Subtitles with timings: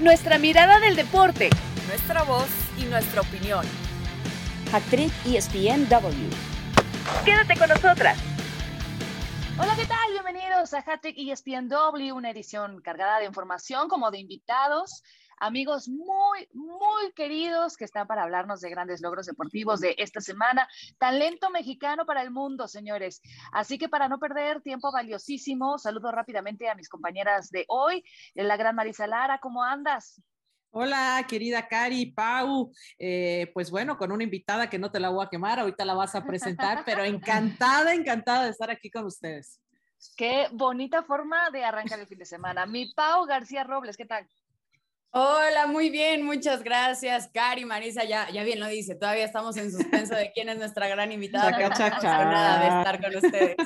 [0.00, 1.50] nuestra mirada del deporte,
[1.86, 3.66] nuestra voz y nuestra opinión.
[4.72, 6.30] Actriz ESPNW.
[7.24, 8.18] Quédate con nosotras.
[9.58, 10.10] Hola, ¿qué tal?
[10.12, 15.02] Bienvenidos a Hattrick ESPNW, una edición cargada de información como de invitados,
[15.40, 20.68] amigos muy, muy queridos que están para hablarnos de grandes logros deportivos de esta semana.
[20.98, 23.20] Talento mexicano para el mundo, señores.
[23.52, 28.04] Así que para no perder tiempo valiosísimo, saludo rápidamente a mis compañeras de hoy,
[28.34, 30.22] la gran Marisa Lara, ¿cómo andas?
[30.72, 32.70] Hola, querida Cari, Pau.
[32.96, 35.94] Eh, pues bueno, con una invitada que no te la voy a quemar, ahorita la
[35.94, 39.60] vas a presentar, pero encantada, encantada de estar aquí con ustedes.
[40.16, 42.66] Qué bonita forma de arrancar el fin de semana.
[42.66, 44.26] Mi Pau García Robles, ¿qué tal?
[45.12, 47.28] Hola, muy bien, muchas gracias.
[47.34, 50.86] Cari, Marisa, ya, ya bien lo dice, todavía estamos en suspenso de quién es nuestra
[50.86, 51.50] gran invitada.
[52.24, 53.56] nada de estar con ustedes.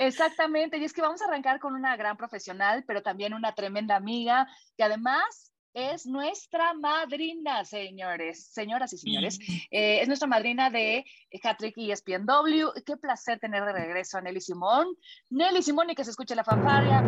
[0.00, 3.94] Exactamente, y es que vamos a arrancar con una gran profesional, pero también una tremenda
[3.94, 9.38] amiga, que además es nuestra madrina, señores, señoras y señores.
[9.70, 11.04] Eh, es nuestra madrina de
[11.42, 12.72] Hattrick y ESPNW.
[12.84, 14.88] Qué placer tener de regreso a Nelly Simón.
[15.30, 17.02] Nelly Simón y que se escuche la fanfaria.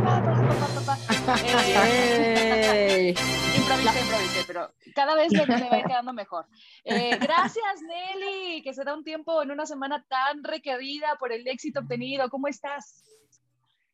[1.85, 3.15] Eh,
[3.57, 6.47] improvisé, improvisé, pero cada vez me, me va quedando mejor.
[6.85, 11.47] Eh, gracias, Nelly, que se da un tiempo en una semana tan requerida por el
[11.49, 12.29] éxito obtenido.
[12.31, 13.05] ¿Cómo estás?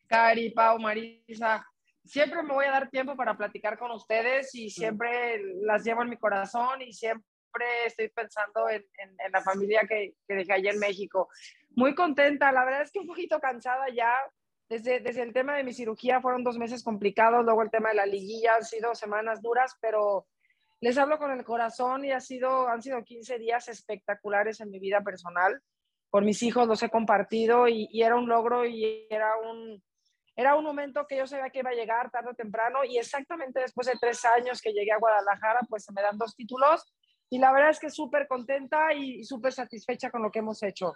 [0.08, 1.66] Cari, Pau, Marisa,
[2.04, 6.10] siempre me voy a dar tiempo para platicar con ustedes y siempre las llevo en
[6.10, 7.24] mi corazón y siempre
[7.86, 8.84] estoy pensando en,
[9.32, 11.28] la familia que, que, dejé allá en México.
[11.70, 14.14] Muy contenta, la verdad es que un poquito cansada ya.
[14.68, 17.94] Desde, desde el tema de mi cirugía fueron dos meses complicados, luego el tema de
[17.94, 20.26] la liguilla han sido semanas duras, pero
[20.80, 24.78] les hablo con el corazón y ha sido, han sido 15 días espectaculares en mi
[24.78, 25.62] vida personal.
[26.10, 29.82] Con mis hijos los he compartido y, y era un logro y era un,
[30.38, 33.58] era un momento que yo sabía que iba a llegar tarde o temprano y exactamente
[33.58, 36.94] después de tres años que llegué a Guadalajara, pues se me dan dos títulos
[37.28, 40.92] y la verdad es que súper contenta y súper satisfecha con lo que hemos hecho.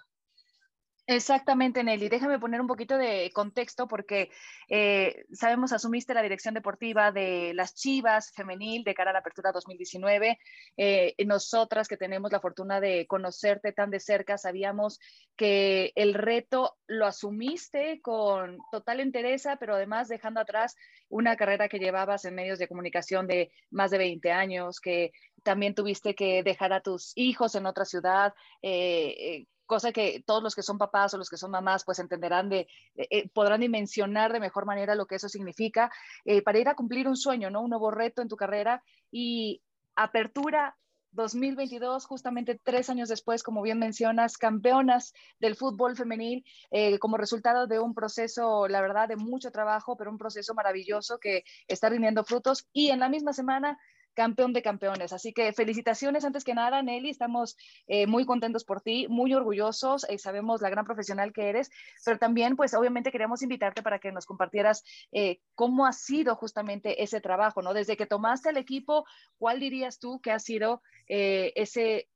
[1.07, 2.09] Exactamente, Nelly.
[2.09, 4.31] Déjame poner un poquito de contexto porque
[4.69, 9.51] eh, sabemos, asumiste la dirección deportiva de las Chivas femenil de cara a la apertura
[9.51, 10.39] 2019.
[10.77, 15.01] Eh, nosotras que tenemos la fortuna de conocerte tan de cerca, sabíamos
[15.37, 20.77] que el reto lo asumiste con total entereza, pero además dejando atrás
[21.09, 25.11] una carrera que llevabas en medios de comunicación de más de 20 años, que
[25.43, 28.34] también tuviste que dejar a tus hijos en otra ciudad.
[28.63, 32.50] Eh, cosa que todos los que son papás o los que son mamás pues entenderán
[32.50, 35.91] de, eh, podrán dimensionar de mejor manera lo que eso significa
[36.27, 37.62] eh, para ir a cumplir un sueño, ¿no?
[37.62, 39.62] Un nuevo reto en tu carrera y
[39.97, 40.77] apertura
[41.12, 47.66] 2022, justamente tres años después, como bien mencionas, campeonas del fútbol femenil, eh, como resultado
[47.66, 52.25] de un proceso, la verdad, de mucho trabajo, pero un proceso maravilloso que está rindiendo
[52.25, 52.66] frutos.
[52.75, 53.78] Y en la misma semana
[54.15, 55.12] campeón de campeones.
[55.12, 57.11] Así que felicitaciones antes que nada, Nelly.
[57.11, 57.56] Estamos
[57.87, 60.09] eh, muy contentos por ti, muy orgullosos.
[60.09, 61.71] eh, sabemos la gran profesional que eres,
[62.05, 67.03] pero también, pues, obviamente queríamos invitarte para que nos compartieras eh, cómo ha sido justamente
[67.03, 67.75] ese trabajo, ¿no?
[67.75, 69.05] Desde que tomaste el equipo,
[69.39, 72.09] ¿cuál dirías tú que ha sido ese,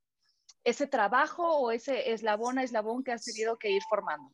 [0.64, 4.32] ese trabajo o ese eslabón a eslabón que has tenido que ir formando?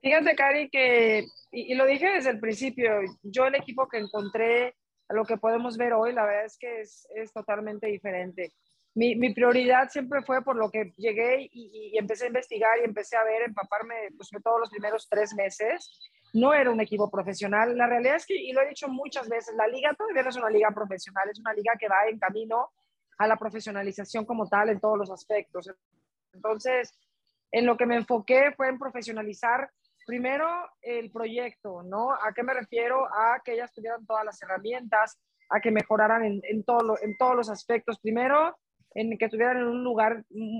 [0.00, 2.90] Fíjate, Cari, que, y lo dije desde el principio,
[3.22, 4.74] yo el equipo que encontré
[5.08, 8.52] lo que podemos ver hoy, la verdad es que es, es totalmente diferente.
[8.94, 13.16] Mi, mi, prioridad siempre fue por lo que llegué y, empecé a investigar y empecé
[13.16, 15.98] a ver, empaparme, pues sobre todo los primeros tres meses.
[16.34, 17.76] No era un equipo profesional.
[17.76, 20.36] La realidad es que, y lo he dicho muchas veces, la liga todavía no es
[20.36, 22.70] una liga profesional, es una liga que va en camino
[23.18, 25.70] a la profesionalización como tal en todos los aspectos.
[26.32, 26.92] Entonces,
[27.50, 29.70] en lo que me enfoqué fue en profesionalizar
[30.06, 30.48] Primero,
[30.80, 32.12] el proyecto, ¿no?
[32.12, 33.06] ¿A qué me refiero?
[33.06, 35.18] A que ellas tuvieran todas las herramientas,
[35.48, 38.00] a que mejoraran en, todo en todos los aspectos.
[38.00, 38.56] Primero,
[38.94, 40.58] en que tuvieran un lugar mm,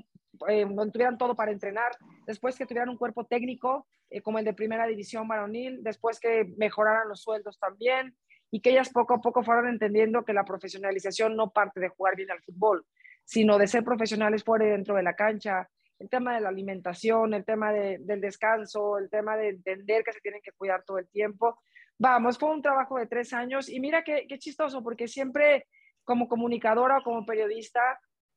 [0.49, 1.93] eh, donde tuvieran todo para entrenar.
[2.27, 5.83] Después, que tuvieran un cuerpo técnico eh, como el de primera división varonil.
[5.83, 8.17] Después, que mejoraran los sueldos también.
[8.51, 12.17] Y que ellas poco a poco fueran entendiendo que la profesionalización no parte de jugar
[12.17, 12.85] bien al fútbol,
[13.25, 15.71] sino de ser profesionales fuera y dentro de la cancha,
[16.03, 20.21] el tema de la alimentación, el tema del descanso, el tema de entender que se
[20.21, 21.61] tienen que cuidar todo el tiempo.
[21.97, 25.67] Vamos, fue un trabajo de tres años y mira qué, qué chistoso, porque siempre
[26.05, 27.81] como comunicadora o como periodista,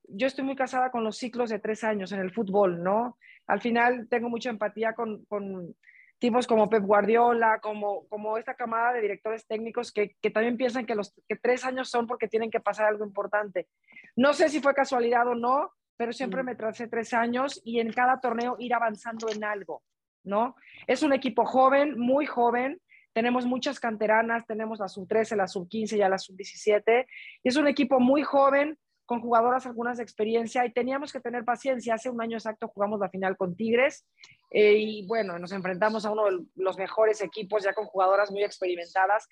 [0.08, 3.18] yo estoy muy casada con los ciclos de tres años en el fútbol, ¿no?
[3.48, 5.76] Al final tengo mucha empatía con, con
[6.20, 10.86] tipos como Pep Guardiola, como, como esta camada de directores técnicos que, que, también piensan
[10.86, 13.68] que los que tres años son porque tienen que pasar algo importante.
[14.16, 16.46] No sé si fue casualidad o no, pero siempre mm.
[16.46, 19.84] me tracé tres años y en cada torneo ir avanzando en algo,
[20.24, 20.56] ¿no?
[20.88, 22.82] Es un equipo joven, muy joven,
[23.14, 27.06] tenemos muchas canteranas, tenemos la sub-13, la sub-15 y la sub-17.
[27.44, 31.46] Y es un equipo muy joven, con jugadoras algunas de experiencia y teníamos que tener
[31.46, 31.94] paciencia.
[31.94, 34.06] Hace un año exacto jugamos la final con Tigres
[34.52, 38.44] eh, y bueno, nos enfrentamos a uno de los mejores equipos ya con jugadoras muy
[38.44, 39.28] experimentadas.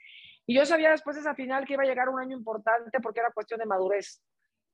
[0.45, 3.19] Y yo sabía después de esa final que iba a llegar un año importante porque
[3.19, 4.21] era cuestión de madurez.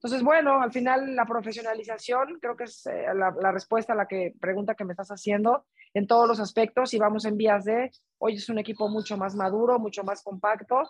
[0.01, 4.07] Entonces, bueno, al final la profesionalización creo que es eh, la, la, respuesta a la
[4.07, 7.91] que, pregunta que me estás haciendo en todos los aspectos y vamos en vías de,
[8.17, 10.83] hoy es un equipo mucho más maduro, mucho más compacto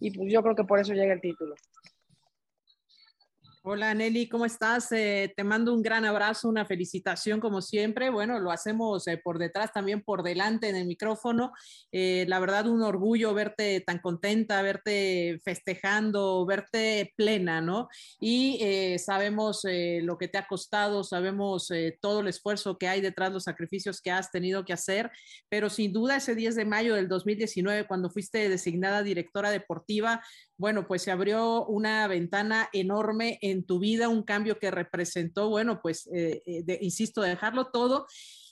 [0.00, 1.54] y pues yo creo que por eso llega el título.
[3.70, 4.90] Hola Nelly, ¿cómo estás?
[4.92, 8.08] Eh, te mando un gran abrazo, una felicitación como siempre.
[8.08, 11.52] Bueno, lo hacemos eh, por detrás, también por delante en el micrófono.
[11.92, 17.90] Eh, la verdad, un orgullo verte tan contenta, verte festejando, verte plena, ¿no?
[18.18, 21.68] Y sabemos lo que te ha costado, sabemos
[22.00, 25.10] todo el esfuerzo que hay detrás, los sacrificios que has tenido que hacer,
[25.50, 30.22] pero sin duda ese 10 de mayo del 2019, cuando fuiste designada directora deportiva,
[30.58, 35.80] bueno, pues se abrió una ventana enorme en tu vida, un cambio que representó, bueno,
[35.80, 38.06] pues, eh, eh, insisto, dejarlo todo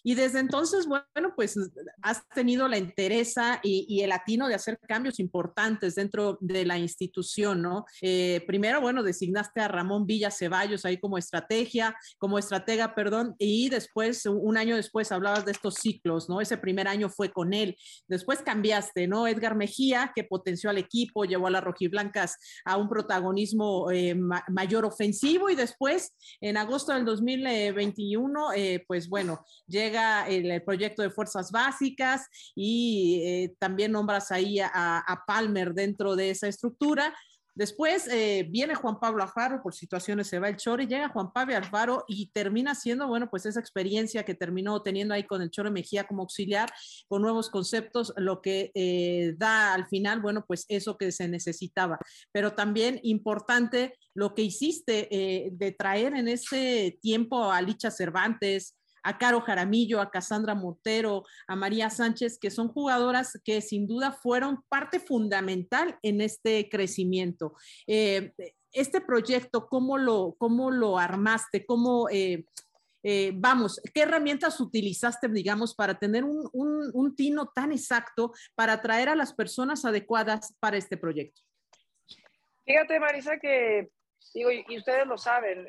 [0.07, 1.59] y desde entonces, bueno, pues
[2.01, 7.61] has tenido la interesa y, el atino de hacer cambios importantes dentro de la institución,
[7.61, 7.87] ¿no?
[8.01, 13.69] Eh, primero, bueno, designaste a Ramón Villa Ceballos ahí como estrategia, como estratega, perdón, y
[13.69, 16.41] después, un año después, hablabas de estos ciclos, ¿no?
[16.41, 17.77] Ese primer año fue con él.
[18.07, 19.27] Después cambiaste, ¿no?
[19.27, 24.85] Edgar Mejía, que potenció al equipo, llevó a las rojiblancas a un protagonismo eh, mayor
[24.85, 29.96] ofensivo y después, en agosto del 2021, eh, pues bueno, llega
[30.29, 36.49] el, proyecto de fuerzas básicas y eh, también nombras ahí a, Palmer dentro de esa
[36.49, 37.15] estructura.
[37.55, 41.57] Después eh, viene Juan Pablo Alfaro, por situaciones se va el Chore, llega Juan Pablo
[41.57, 45.71] Alfaro y termina siendo, bueno, pues esa experiencia que terminó teniendo ahí con el Chore
[45.71, 46.71] Mejía como auxiliar,
[47.09, 51.99] con nuevos conceptos, lo que eh, da al final, bueno, pues eso que se necesitaba.
[52.31, 55.09] Pero también importante lo que hiciste
[55.53, 58.76] de traer en ese tiempo a Licha Cervantes,
[59.07, 64.11] a Caro Jaramillo, a Cassandra Mortero, a María Sánchez, que son jugadoras que sin duda
[64.11, 67.55] fueron parte fundamental en este crecimiento.
[67.87, 68.33] Eh,
[68.73, 71.65] este proyecto, ¿cómo lo, cómo lo armaste?
[71.65, 72.09] ¿Cómo...
[72.11, 72.45] Eh,
[73.09, 79.09] eh, vamos, ¿qué herramientas utilizaste, digamos, para tener un, un, tino tan exacto para atraer
[79.09, 81.41] a las personas adecuadas para este proyecto?
[82.65, 83.91] Fíjate, Marisa, que
[84.35, 85.69] digo, y, ustedes lo saben,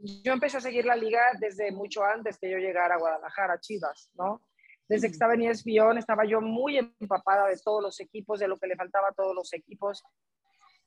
[0.00, 4.10] yo empecé a seguir la liga desde mucho antes que yo llegara a Guadalajara, Chivas,
[4.14, 4.42] ¿no?
[4.88, 8.58] Desde que estaba en ESPN estaba yo muy empapada de todos los equipos, de lo
[8.58, 10.02] que le faltaba a todos los equipos.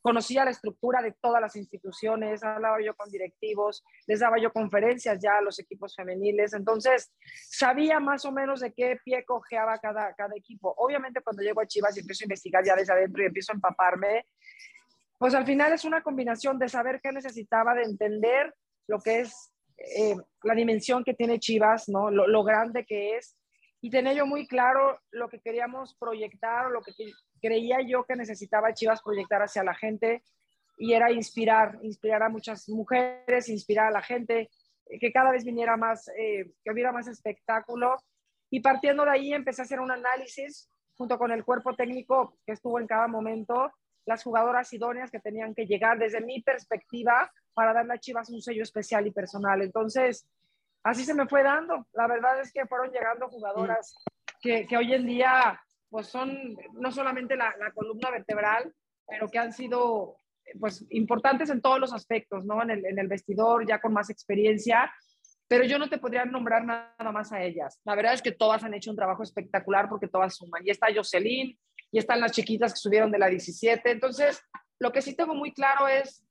[0.01, 5.19] Conocía la estructura de todas las instituciones, hablaba yo con directivos, les daba yo conferencias
[5.21, 7.13] ya a los equipos femeniles, entonces
[7.47, 10.73] sabía más o menos de qué pie cojeaba cada, cada equipo.
[10.77, 13.55] Obviamente cuando llego a Chivas y empiezo a investigar ya desde adentro y empiezo a
[13.55, 14.25] empaparme,
[15.19, 18.55] pues al final es una combinación de saber qué necesitaba, de entender
[18.91, 22.11] lo que es eh, la dimensión que tiene Chivas, ¿no?
[22.11, 23.37] Lo, grande que es.
[23.79, 26.91] Y tenía yo muy claro lo que queríamos proyectar, lo que
[27.41, 30.23] creía yo que necesitaba Chivas proyectar hacia la gente,
[30.77, 34.49] y era inspirar, inspirar a muchas mujeres, inspirar a la gente,
[34.99, 37.95] que cada vez viniera más, eh, que hubiera más espectáculo.
[38.49, 42.51] Y partiendo de ahí empecé a hacer un análisis junto con el cuerpo técnico que
[42.51, 43.71] estuvo en cada momento,
[44.05, 48.41] las jugadoras idóneas que tenían que llegar desde mi perspectiva para darle a Chivas un
[48.41, 49.61] sello especial y personal.
[49.61, 50.27] Entonces,
[50.83, 51.87] así se me fue dando.
[51.93, 53.95] La verdad es que fueron llegando jugadoras
[54.41, 58.73] que, hoy en día pues son no solamente la, la, columna vertebral,
[59.05, 60.17] pero que han sido
[60.59, 62.63] pues importantes en todos los aspectos, ¿no?
[62.63, 64.91] En el, en el vestidor, ya con más experiencia,
[65.47, 67.79] pero yo no te podría nombrar nada más a ellas.
[67.83, 70.65] La verdad es que todas han hecho un trabajo espectacular porque todas suman.
[70.65, 71.57] Y está Jocelyn,
[71.91, 73.91] y están las chiquitas que subieron de la 17.
[73.91, 74.41] Entonces,
[74.79, 76.23] lo que sí tengo muy claro es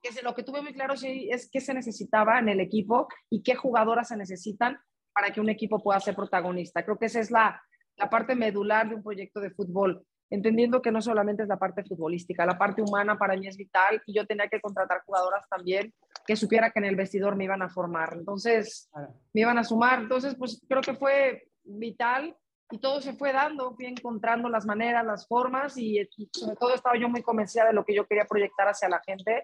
[0.00, 3.42] que lo que tuve muy claro sí es qué se necesitaba en el equipo y
[3.42, 4.78] qué jugadoras se necesitan
[5.12, 6.84] para que un equipo pueda ser protagonista.
[6.84, 7.60] Creo que esa es la,
[7.96, 11.84] la parte medular de un proyecto de fútbol, entendiendo que no solamente es la parte
[11.84, 15.92] futbolística, la parte humana para mí es vital y yo tenía que contratar jugadoras también
[16.26, 18.88] que supiera que en el vestidor me iban a formar, entonces
[19.32, 22.36] me iban a sumar, entonces pues creo que fue vital
[22.70, 26.96] y todo se fue dando, fui encontrando las maneras, las formas y, sobre todo estaba
[26.96, 29.42] yo muy convencida de lo que yo quería proyectar hacia la gente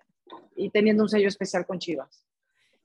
[0.54, 2.25] y teniendo un sello especial con Chivas.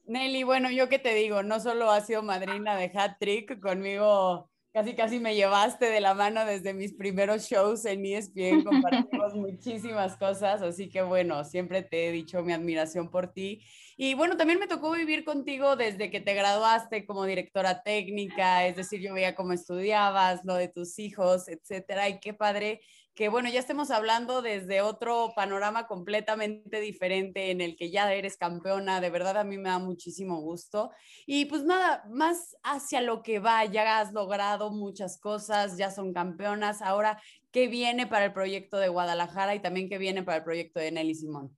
[0.06, 4.52] Nelly, bueno, yo qué te digo, no solo ha sido madrina de hat trick, conmigo
[4.74, 8.64] Casi, casi me llevaste de la mano desde mis primeros shows en ESPN,
[9.12, 13.62] compartimos muchísimas cosas, así que bueno, siempre te he dicho mi admiración por ti.
[13.98, 18.78] Y bueno, también me tocó vivir contigo desde que te graduaste como directora técnica, es
[18.78, 22.80] decir, yo veía cómo estudiabas, lo de tus hijos, etcétera, y qué padre
[23.14, 28.38] que bueno, ya estemos hablando desde otro panorama completamente diferente en el que ya eres
[28.38, 30.92] campeona, de verdad a mí me da muchísimo gusto.
[31.26, 36.14] Y pues nada, más hacia lo que va, ya has logrado muchas cosas, ya son
[36.14, 40.44] campeonas, ahora, ¿qué viene para el proyecto de Guadalajara y también qué viene para el
[40.44, 41.58] proyecto de Nelly Simón?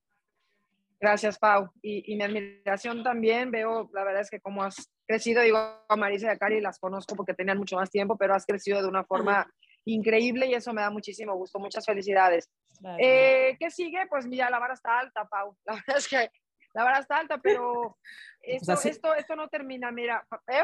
[0.99, 1.69] Gracias, Pau.
[1.81, 6.27] Y, mi admiración también, veo, la verdad es que como has crecido, digo, a Marisa
[6.27, 9.03] y a Cari las conozco porque tenían mucho más tiempo, pero has crecido de una
[9.03, 9.45] forma
[9.85, 11.59] increíble y eso me da muchísimo gusto.
[11.59, 12.49] Muchas felicidades.
[12.99, 14.05] Eh, ¿Qué sigue?
[14.09, 15.55] Pues mira, la vara está alta, Pau.
[15.65, 16.31] La verdad es que
[16.73, 17.97] la vara está alta, pero
[18.41, 19.91] esto, esto, esto no termina.
[19.91, 20.61] Mira, ¿eh?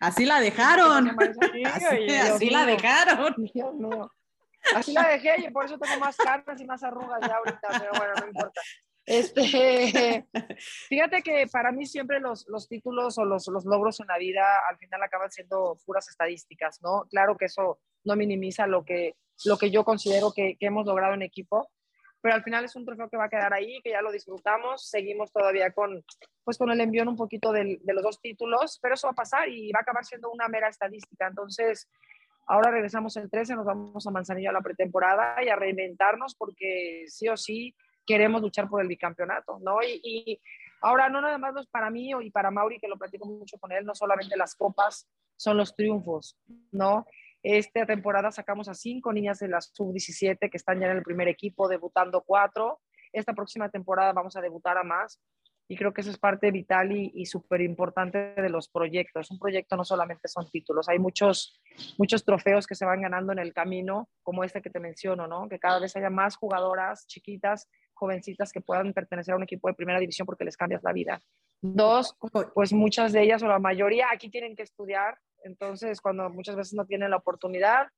[0.00, 1.16] Así la dejaron.
[1.64, 3.34] Así, la dejaron.
[4.74, 7.92] Así la dejé y por eso tengo más cartas y más arrugas ya ahorita, pero
[7.92, 8.60] bueno, no importa.
[9.06, 10.26] Este,
[10.88, 14.44] fíjate que para mí siempre los, los títulos o los, los, logros en la vida
[14.68, 17.06] al final acaban siendo puras estadísticas, ¿no?
[17.08, 21.14] Claro que eso no minimiza lo que, lo que yo considero que, que, hemos logrado
[21.14, 21.70] en equipo,
[22.20, 24.88] pero al final es un trofeo que va a quedar ahí, que ya lo disfrutamos,
[24.88, 26.04] seguimos todavía con,
[26.42, 29.14] pues con el envío un poquito de, de los dos títulos, pero eso va a
[29.22, 31.88] pasar y va a acabar siendo una mera estadística, entonces...
[32.48, 37.02] Ahora regresamos el 13, nos vamos a Manzanillo a la pretemporada y a reinventarnos porque
[37.08, 37.74] sí o sí
[38.06, 39.78] queremos luchar por el bicampeonato, ¿no?
[39.82, 40.40] Y,
[40.82, 43.84] ahora no nada más para mí y para Mauri, que lo platico mucho con él,
[43.84, 46.38] no solamente las copas, son los triunfos,
[46.70, 47.06] ¿no?
[47.42, 51.28] Esta temporada sacamos a cinco niñas de la sub-17 que están ya en el primer
[51.28, 52.80] equipo, debutando cuatro.
[53.12, 55.20] Esta próxima temporada vamos a debutar a más
[55.68, 59.30] y creo que eso es parte vital y, y súper importante de los proyectos.
[59.30, 61.60] Un proyecto no solamente son títulos, hay muchos,
[61.98, 65.48] muchos trofeos que se van ganando en el camino, como este que te menciono, ¿no?
[65.48, 69.74] Que cada vez haya más jugadoras chiquitas jovencitas que puedan pertenecer a un equipo de
[69.74, 71.20] primera división porque les cambias la vida.
[71.62, 72.14] Dos,
[72.54, 76.74] pues muchas de ellas o la mayoría aquí tienen que estudiar, entonces cuando muchas veces
[76.74, 77.88] no tienen la oportunidad,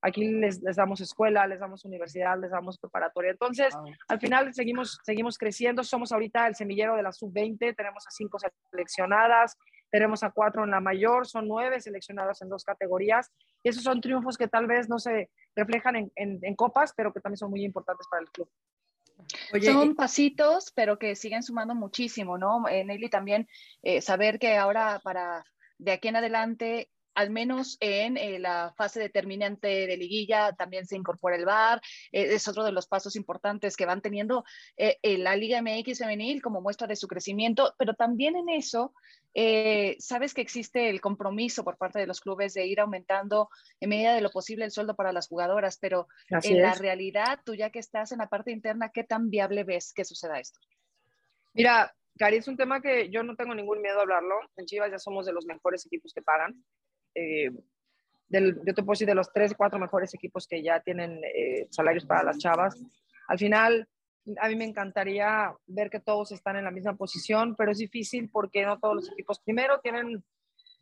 [0.00, 3.32] aquí les, les damos escuela, les damos universidad, les damos preparatoria.
[3.32, 3.74] Entonces,
[4.08, 8.38] al final seguimos, seguimos creciendo, somos ahorita el semillero de la sub-20, tenemos a cinco
[8.70, 9.56] seleccionadas,
[9.90, 13.30] tenemos a cuatro en la mayor, son nueve seleccionadas en dos categorías.
[13.62, 17.12] Y esos son triunfos que tal vez no se reflejan en, en, en copas, pero
[17.12, 18.48] que también son muy importantes para el club.
[19.62, 22.68] Son pasitos, pero que siguen sumando muchísimo, ¿no?
[22.68, 23.48] Eh, Nelly, también
[23.82, 25.44] eh, saber que ahora para
[25.78, 30.96] de aquí en adelante al menos en eh, la fase determinante de liguilla también se
[30.96, 31.80] incorpora el VAR,
[32.12, 34.44] es otro de los pasos importantes que van teniendo
[35.02, 38.92] la Liga MX femenil como muestra de su crecimiento, pero también en eso
[39.34, 43.90] eh, sabes que existe el compromiso por parte de los clubes de ir aumentando en
[43.90, 47.70] medida de lo posible el sueldo para las jugadoras, pero en la realidad, tú ya
[47.70, 50.58] que estás en la parte interna, ¿qué tan viable ves que suceda esto?
[51.52, 54.34] Mira, Cari, es un tema que yo no tengo ningún miedo a hablarlo.
[54.56, 56.64] En Chivas ya somos de los mejores equipos que pagan.
[57.18, 57.50] Eh,
[58.30, 62.04] yo te puedo decir de los tres, cuatro mejores equipos que ya tienen eh, salarios
[62.04, 62.80] para las chavas.
[63.26, 63.88] Al final,
[64.40, 68.28] a mí me encantaría ver que todos están en la misma posición, pero es difícil
[68.30, 70.22] porque no todos los equipos primero tienen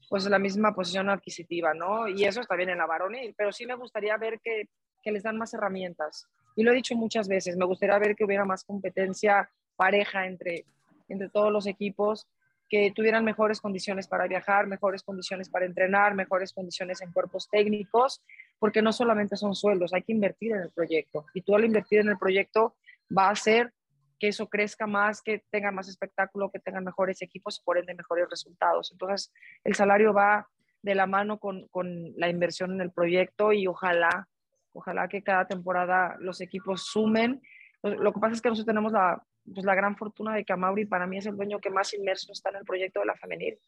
[0.09, 2.09] pues la misma posición adquisitiva, ¿no?
[2.09, 4.69] Y eso está bien en la varonil, pero sí me gustaría ver que,
[5.03, 6.29] que les dan más herramientas.
[6.55, 10.65] Y lo he dicho muchas veces, me gustaría ver que hubiera más competencia pareja entre,
[11.09, 12.27] entre todos los equipos,
[12.69, 18.23] que tuvieran mejores condiciones para viajar, mejores condiciones para entrenar, mejores condiciones en cuerpos técnicos,
[18.59, 21.27] porque no solamente son sueldos, hay que invertir en el proyecto.
[21.35, 22.75] Y tú al invertir en el proyecto
[23.17, 23.73] va a hacer
[24.19, 27.95] que eso crezca más, que tengan más espectáculo, que tengan mejores equipos y por ende
[27.95, 28.91] mejores resultados.
[28.93, 29.33] Entonces,
[29.63, 30.49] el salario va
[30.83, 34.29] de la mano con, con la inversión en el proyecto y ojalá,
[34.73, 37.43] ojalá que cada temporada los equipos sumen.
[37.83, 40.87] Lo, que pasa es que nosotros tenemos la, pues, la gran fortuna de que Amauri
[40.87, 43.59] para mí es el dueño que más inmerso está en el proyecto de la femenil.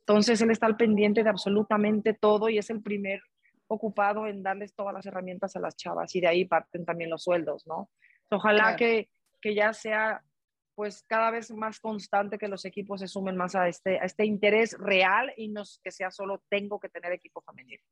[0.00, 3.22] Entonces, él está al pendiente de absolutamente todo y es el primer
[3.68, 7.22] ocupado en darles todas las herramientas a las chavas y de ahí parten también los
[7.22, 7.88] sueldos, ¿no?
[8.30, 9.08] Ojalá que,
[9.40, 10.22] que, ya sea
[10.74, 14.24] pues cada vez más constante que los equipos se sumen más a este, a este
[14.24, 17.82] interés real y no que sea solo tengo que tener equipo femenino.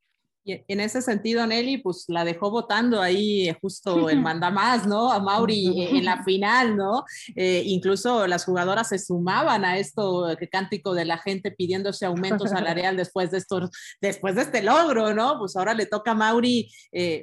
[0.50, 5.12] Y en ese sentido, Nelly, pues la dejó votando ahí eh, justo el mandamás, ¿no?
[5.12, 7.04] A Mauri eh, en la final, ¿no?
[7.37, 12.47] Eh, incluso las jugadoras se sumaban a esto, que cántico de la gente pidiéndose aumento
[12.47, 15.38] salarial después de estos, después de este logro, ¿no?
[15.38, 16.71] Pues ahora le toca a Mauri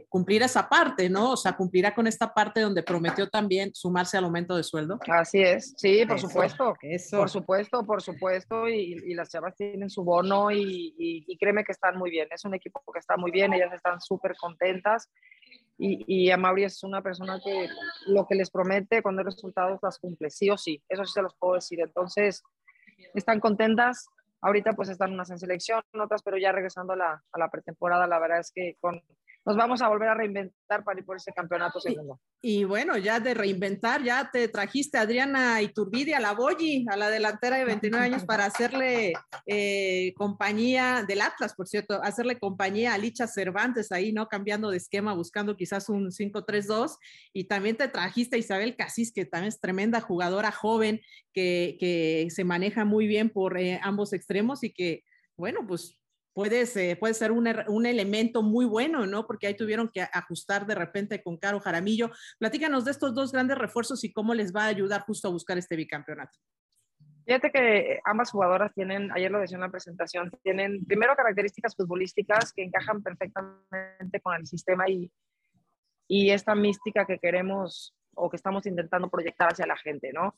[0.10, 1.31] cumplir esa parte, ¿no?
[1.31, 5.00] O sea, cumplirá con esta parte donde prometió también sumarse al aumento de sueldo.
[5.10, 6.75] Así es, sí, por supuesto.
[6.81, 7.17] Eso.
[7.17, 11.98] Por supuesto, por supuesto, y, las chavas tienen su bono y, y créeme que están
[11.98, 12.27] muy bien.
[12.31, 15.09] Es un equipo que está muy bien, ellas están súper contentas.
[15.79, 17.69] Y, y a Mauri es una persona que
[18.07, 21.21] lo que les promete cuando hay resultados las cumple, sí o sí, eso sí se
[21.21, 21.79] los puedo decir.
[21.81, 22.43] Entonces,
[23.13, 24.07] están contentas.
[24.41, 28.05] Ahorita pues están unas en selección, otras, pero ya regresando a la, a la pretemporada,
[28.05, 29.01] la verdad es que con,
[29.48, 32.20] nos vamos a volver a reinventar para ir por ese campeonato segundo.
[32.42, 36.86] Y, y bueno, ya de reinventar, ya te trajiste a Adriana Iturbide a la Boyi,
[36.89, 39.13] a la delantera de 29 años, para hacerle
[39.46, 44.27] eh, compañía del Atlas, por cierto, hacerle compañía a Licha Cervantes ahí, ¿no?
[44.27, 46.98] Cambiando de esquema, buscando quizás un 5-3-2.
[47.32, 51.00] Y también te trajiste a Isabel Casís, que también es tremenda jugadora joven,
[51.32, 55.06] que, que se maneja muy bien por eh, ambos extremos y que,
[55.38, 55.98] bueno, pues
[56.38, 59.25] puedes, eh, puede ser un, un, elemento muy bueno, ¿no?
[59.25, 62.12] Porque ahí tuvieron que ajustar de repente con Caro Jaramillo.
[62.38, 65.58] Platícanos de estos dos grandes refuerzos y cómo les va a ayudar justo a buscar
[65.58, 66.38] este bicampeonato.
[67.25, 72.53] Fíjate que ambas jugadoras tienen, ayer lo decía en la presentación, tienen primero características futbolísticas
[72.53, 75.12] que encajan perfectamente con el sistema y,
[76.08, 80.38] y esta mística que queremos o que estamos intentando proyectar hacia la gente, ¿no?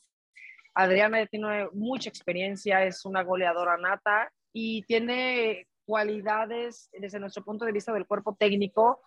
[0.72, 7.72] Adriana tiene mucha experiencia, es una goleadora nata y tiene cualidades desde nuestro punto de
[7.72, 9.00] vista del cuerpo técnico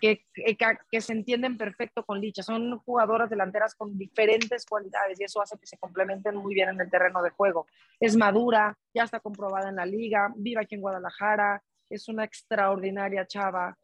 [0.00, 0.56] que, que,
[0.90, 2.42] que, se entienden perfecto con Licha.
[2.42, 6.80] Son jugadoras delanteras con diferentes cualidades y eso hace que se complementen muy bien en
[6.80, 7.66] el terreno de juego.
[8.00, 13.26] Es madura, ya está comprobada en la liga, vive aquí en Guadalajara, es una extraordinaria
[13.26, 13.76] chava.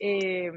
[0.00, 0.50] Eh,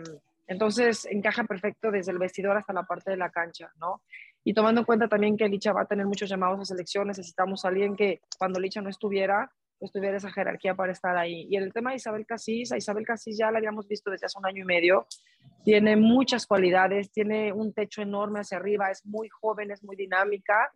[0.48, 4.02] entonces encaja perfecto desde el vestidor hasta la parte de la cancha, ¿no?
[4.44, 7.64] Y tomando en cuenta también que Licha va a tener muchos llamados a selección, necesitamos
[7.64, 11.48] a alguien que cuando Licha no estuviera, pues tuviera esa jerarquía para estar ahí.
[11.50, 14.26] Y en el tema de Isabel Casís, a Isabel Casís ya la habíamos visto desde
[14.26, 15.08] hace un año y medio,
[15.64, 20.72] tiene muchas cualidades, tiene un techo enorme hacia arriba, es muy joven, es muy dinámica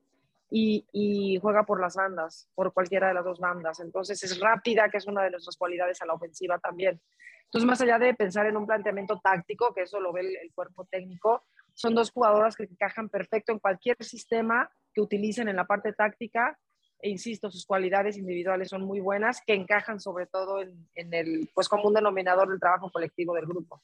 [0.50, 3.80] y, juega por las bandas, por cualquiera de las dos bandas.
[3.80, 7.02] Entonces es rápida, que es una de nuestras cualidades a la ofensiva también.
[7.46, 10.86] Entonces, más allá de pensar en un planteamiento táctico, que eso lo ve el cuerpo
[10.86, 11.44] técnico,
[11.74, 16.58] son dos jugadoras que encajan perfecto en cualquier sistema que utilicen en la parte táctica
[17.02, 21.50] e insisto, sus cualidades individuales son muy buenas, que encajan sobre todo en, en el
[21.54, 23.82] pues, común denominador del trabajo colectivo del grupo.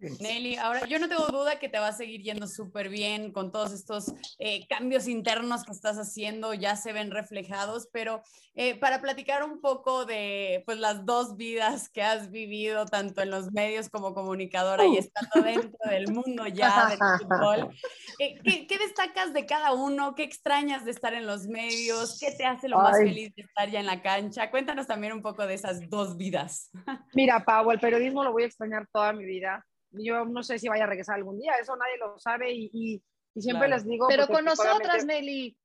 [0.00, 3.50] Nelly, ahora yo no tengo duda que te va a seguir yendo súper bien con
[3.50, 8.22] todos estos eh, cambios internos que estás haciendo, ya se ven reflejados, pero
[8.54, 13.30] eh, para platicar un poco de pues las dos vidas que has vivido, tanto en
[13.30, 14.94] los medios como comunicadora uh.
[14.94, 17.70] y estando dentro del mundo ya del fútbol,
[18.18, 20.14] eh, ¿qué, ¿qué, destacas de cada uno?
[20.14, 22.18] ¿Qué extrañas de estar en los medios?
[22.20, 24.50] ¿Qué te hace lo más feliz de estar ya en la cancha?
[24.50, 26.70] Cuéntanos también un poco de esas dos vidas.
[27.14, 30.68] Mira, Pau, el periodismo lo voy a extrañar toda mi vida yo no sé si
[30.68, 33.02] vaya a regresar algún día, eso nadie lo sabe y, y,
[33.34, 33.82] y siempre claro.
[33.82, 34.06] les digo.
[34.08, 35.56] Pero con nosotras, Nelly.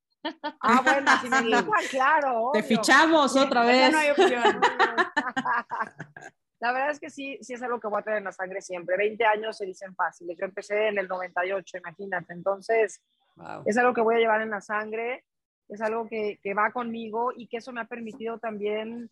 [0.62, 2.51] Ah, bueno, si me invitan, claro.
[2.53, 3.91] Te fichamos otra vez.
[3.91, 4.62] No hay opción.
[6.59, 8.62] La verdad es que sí, sí es algo que voy a tener en la sangre
[8.62, 8.95] siempre.
[8.95, 10.38] 20 años se dicen fáciles.
[10.39, 12.31] Yo empecé en el 98, imagínate.
[12.31, 13.01] Entonces,
[13.36, 13.63] wow.
[13.65, 15.25] es algo que voy a llevar en la sangre,
[15.67, 19.12] es algo que, que va conmigo y que eso me ha permitido también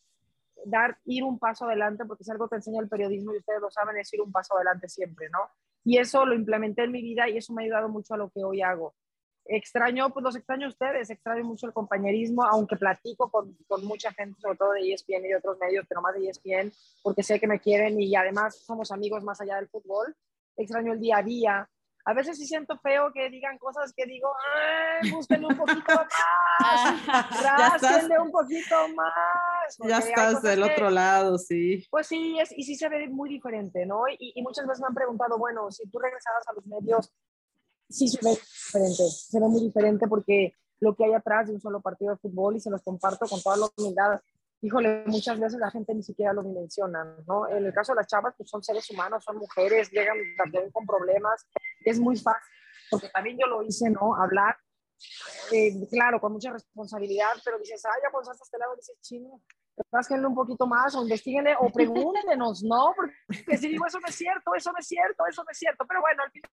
[0.65, 3.71] dar, ir un paso adelante, porque es algo que enseña el periodismo y ustedes lo
[3.71, 5.39] saben, es ir un paso adelante siempre, ¿no?
[5.83, 8.29] Y eso lo implementé en mi vida y eso me ha ayudado mucho a lo
[8.29, 8.93] que hoy hago.
[9.45, 14.11] Extraño, pues los extraño a ustedes, extraño mucho el compañerismo, aunque platico con, con mucha
[14.13, 17.39] gente, sobre todo de ESPN y de otros medios, pero más de ESPN, porque sé
[17.39, 20.15] que me quieren y además somos amigos más allá del fútbol.
[20.55, 21.69] Extraño el día a día,
[22.05, 24.33] a veces sí siento feo que digan cosas que digo,
[25.01, 25.93] ¡ay, búsquenle un poquito
[26.59, 27.41] más!
[27.43, 29.13] ¡Rásquenle un poquito más!
[29.87, 31.85] Ya estás del que, otro lado, sí.
[31.89, 34.03] Pues sí, es, y sí se ve muy diferente, ¿no?
[34.07, 37.11] Y, y, muchas veces me han preguntado, bueno, si tú regresabas a los medios,
[37.89, 41.61] sí se ve diferente, se ve muy diferente porque lo que hay atrás de un
[41.61, 44.19] solo partido de fútbol y se los comparto con toda la humildad
[44.61, 47.47] híjole, muchas veces la gente ni siquiera lo dimensiona, ¿no?
[47.49, 50.85] En el caso de las chavas, pues son seres humanos, son mujeres, llegan también con
[50.85, 51.47] problemas,
[51.83, 52.53] es muy fácil,
[52.89, 54.15] porque también yo lo hice, ¿no?
[54.15, 54.55] Hablar,
[55.51, 59.41] eh, claro, con mucha responsabilidad, pero dices, ay, ya estás este lado, dices, chino,
[59.91, 62.93] rásquenle un poquito más, o investiguenle, o pregúntenos, ¿no?
[63.27, 65.85] Porque si digo, eso no es cierto, eso no es cierto, eso no es cierto,
[65.87, 66.49] pero bueno, al final,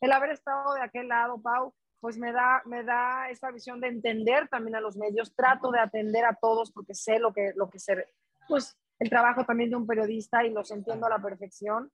[0.00, 3.88] el haber estado de aquel lado, Pau, pues me da, me da esta visión de
[3.88, 7.68] entender también a los medios, trato de atender a todos porque sé lo que, lo
[7.68, 8.08] que ser,
[8.48, 11.90] pues el trabajo también de un periodista y los entiendo a la perfección.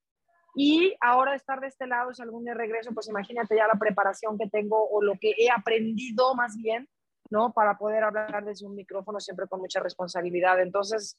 [0.59, 4.39] Y ahora estar de este lado, si algún día regreso, pues imagínate ya la preparación
[4.39, 6.89] que tengo o lo que he aprendido más bien,
[7.29, 7.53] ¿no?
[7.53, 10.59] Para poder hablar desde un micrófono siempre con mucha responsabilidad.
[10.63, 11.19] Entonces,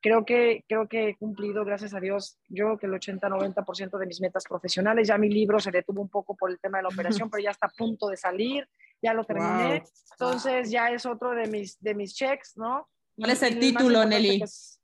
[0.00, 4.22] creo que, creo que he cumplido, gracias a Dios, yo que el 80-90% de mis
[4.22, 5.06] metas profesionales.
[5.06, 7.50] Ya mi libro se detuvo un poco por el tema de la operación, pero ya
[7.50, 8.66] está a punto de salir,
[9.02, 9.80] ya lo terminé.
[9.80, 9.88] Wow.
[10.12, 12.88] Entonces ya es otro de mis, de mis checks, ¿no?
[13.14, 14.42] ¿Cuál es el título, Nelly?
[14.42, 14.77] Es,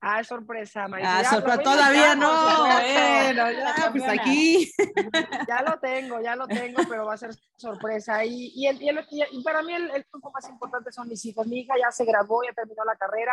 [0.00, 1.18] Ah, sorpresa, Marisa.
[1.18, 2.60] Ah, sorpresa, todavía no.
[2.60, 4.70] Bueno, ya, pues aquí.
[5.48, 8.24] Ya lo tengo, ya lo tengo, pero va a ser sorpresa.
[8.24, 8.78] Y, y, el,
[9.10, 11.46] y, para mí el, el punto más importante son mis hijos.
[11.46, 13.32] Mi hija ya se graduó, ya terminó la carrera,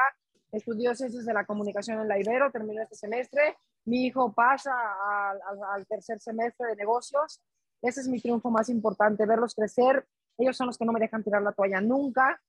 [0.52, 3.58] estudió Ciencias de la Comunicación en la Ibero, terminó este semestre.
[3.86, 4.72] Mi hijo pasa
[5.30, 5.40] al,
[5.76, 7.42] al tercer semestre de negocios.
[7.82, 10.08] Ese es mi triunfo más importante, verlos crecer.
[10.38, 12.42] Ellos son los que no me dejan tirar la toalla nunca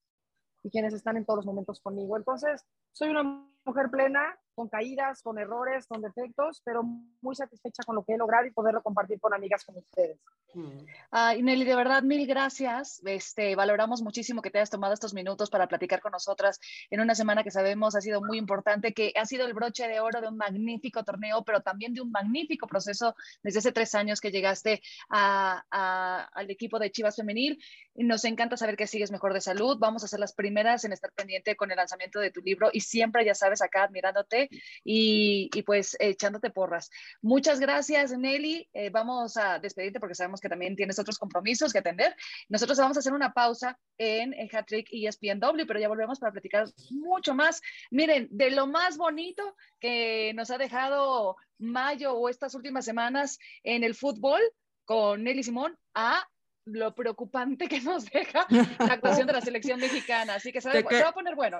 [0.65, 2.17] y quienes están en todos los momentos conmigo.
[2.17, 7.97] Entonces, soy una mujer plena, con caídas, con errores, con defectos, pero muy satisfecha con
[7.97, 10.19] lo que he logrado y poderlo compartir con amigas como ustedes.
[10.55, 13.03] Uh, Nelly, de verdad, mil gracias.
[13.05, 17.15] Este, valoramos muchísimo que te hayas tomado estos minutos para platicar con nosotras en una
[17.15, 20.29] semana que sabemos ha sido muy importante, que ha sido el broche de oro de
[20.29, 24.81] un magnífico torneo, pero también de un magnífico proceso desde hace tres años que llegaste
[25.09, 27.59] a, a, al equipo de Chivas Femenil.
[27.97, 29.79] Nos encanta saber que sigues mejor de salud.
[29.81, 32.81] Vamos a ser las primeras en estar pendiente con el lanzamiento de tu libro y
[32.81, 34.44] siempre, ya sabes, acá admirándote
[34.85, 36.91] y, pues echándote porras.
[37.23, 38.69] Muchas gracias, Nelly.
[38.73, 42.15] Eh, vamos a despedirte porque sabemos que también tienes otros compromisos que atender.
[42.49, 46.67] Nosotros vamos a hacer una pausa en el Hat-Trick ESPNW, pero ya volvemos para platicar
[46.91, 47.61] mucho más.
[47.91, 53.85] Miren, de lo más bonito que nos ha dejado mayo o estas últimas semanas en
[53.85, 54.41] el fútbol
[54.85, 56.27] con Nelly Simón a
[56.67, 60.35] lo preocupante que nos deja la actuación de la selección mexicana.
[60.37, 61.59] Así que se va a poner bueno.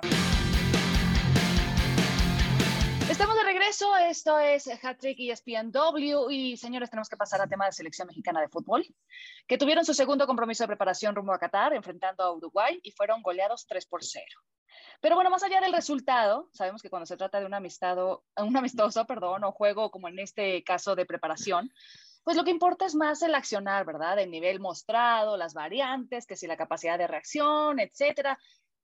[3.09, 7.71] Estamos de regreso, esto es Hat-Trick ESPNW y señores, tenemos que pasar al tema de
[7.71, 8.83] selección mexicana de fútbol,
[9.47, 13.21] que tuvieron su segundo compromiso de preparación rumbo a Qatar, enfrentando a Uruguay y fueron
[13.21, 14.25] goleados 3 por 0.
[15.01, 18.57] Pero bueno, más allá del resultado, sabemos que cuando se trata de un, amistado, un
[18.57, 21.71] amistoso perdón, o juego como en este caso de preparación,
[22.23, 24.17] pues lo que importa es más el accionar, ¿verdad?
[24.17, 28.39] El nivel mostrado, las variantes, que si la capacidad de reacción, etcétera.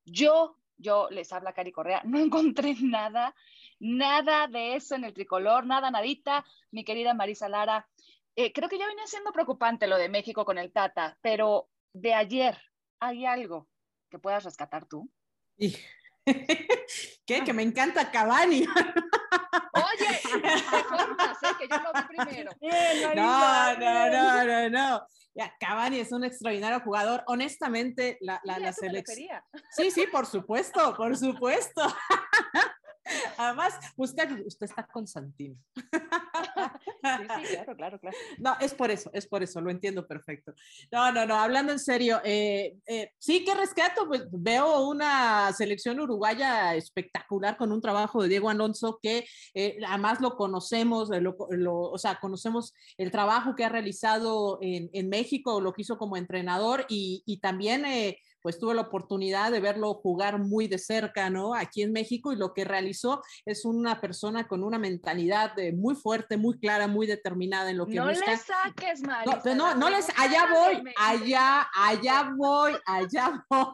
[0.06, 3.34] Yo, yo les habla Cari Correa, no encontré nada
[3.84, 6.46] Nada de eso en el tricolor, nada, nadita.
[6.70, 7.90] Mi querida Marisa Lara,
[8.36, 12.14] eh, creo que ya venía siendo preocupante lo de México con el Tata, pero de
[12.14, 12.62] ayer,
[13.00, 13.68] ¿hay algo
[14.12, 15.10] que puedas rescatar tú?
[17.26, 17.44] ¿Qué?
[17.44, 18.68] Que me encanta Cavani.
[19.74, 21.54] Oye, te ¿eh?
[21.58, 22.52] que yo lo vi primero.
[23.16, 25.08] no, no, no, no, no.
[25.34, 27.24] Ya, Cavani es un extraordinario jugador.
[27.26, 29.42] Honestamente, la, la, la selección.
[29.72, 31.82] Sí, sí, por supuesto, por supuesto.
[33.42, 35.56] Además, usted, usted está con Santino.
[37.02, 38.18] Sí, sí, claro, claro, claro.
[38.38, 40.54] No, es por eso, es por eso, lo entiendo perfecto.
[40.92, 46.00] No, no, no, hablando en serio, eh, eh, sí que rescato, pues veo una selección
[46.00, 49.26] uruguaya espectacular con un trabajo de Diego Alonso que
[49.56, 55.60] eh, además lo conocemos, o sea, conocemos el trabajo que ha realizado en, en México,
[55.60, 57.84] lo que hizo como entrenador y, y también
[58.42, 61.54] pues tuve la oportunidad de verlo jugar muy de cerca, ¿no?
[61.54, 66.38] Aquí en México y lo que realizó es una persona con una mentalidad muy fuerte,
[66.38, 68.26] muy clara, muy determinada en lo que no busca.
[68.26, 69.56] No le saques, Marisa.
[69.56, 73.66] No, no, les, allá voy, allá, allá voy, allá voy.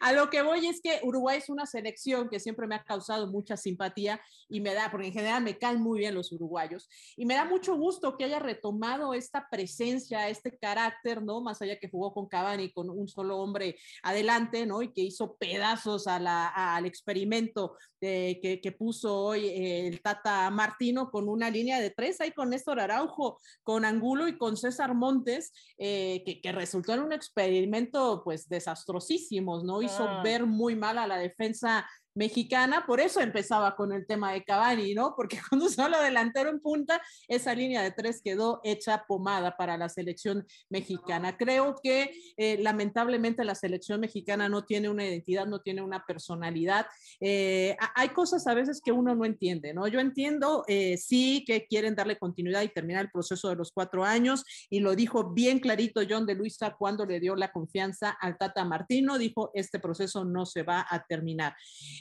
[0.00, 3.26] A lo que voy es que Uruguay es una selección que siempre me ha causado
[3.26, 7.26] mucha simpatía y me da, porque en general me caen muy bien los uruguayos y
[7.26, 11.40] me da mucho gusto que haya retomado esta presencia, este carácter, ¿no?
[11.40, 14.82] Más allá que jugó con Cavani, con un solo hombre adelante, ¿no?
[14.82, 21.10] Y que hizo pedazos a la, al experimento que, que, puso hoy el Tata Martino
[21.10, 25.52] con una línea de tres, ahí con Néstor Araujo, con Angulo y con César Montes,
[25.78, 29.80] eh, que, que, resultó en un experimento pues desastrosísimo, ¿no?
[29.80, 30.22] Hizo ah.
[30.22, 34.94] ver muy mal a la defensa mexicana, por eso empezaba con el tema de Cavani,
[34.94, 35.14] ¿no?
[35.16, 39.88] Porque cuando solo delantero en punta, esa línea de tres quedó hecha pomada para la
[39.88, 41.36] selección mexicana.
[41.36, 46.86] Creo que eh, lamentablemente la selección mexicana no tiene una identidad, no tiene una personalidad.
[47.20, 49.86] Eh, hay cosas a veces que uno no entiende, ¿no?
[49.88, 54.04] Yo entiendo, eh, sí, que quieren darle continuidad y terminar el proceso de los cuatro
[54.04, 58.38] años, y lo dijo bien clarito John de Luisa cuando le dio la confianza al
[58.38, 61.54] Tata Martino, dijo, este proceso no se va a terminar.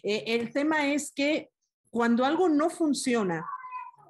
[0.03, 1.49] Eh, el tema es que
[1.89, 3.45] cuando algo no funciona,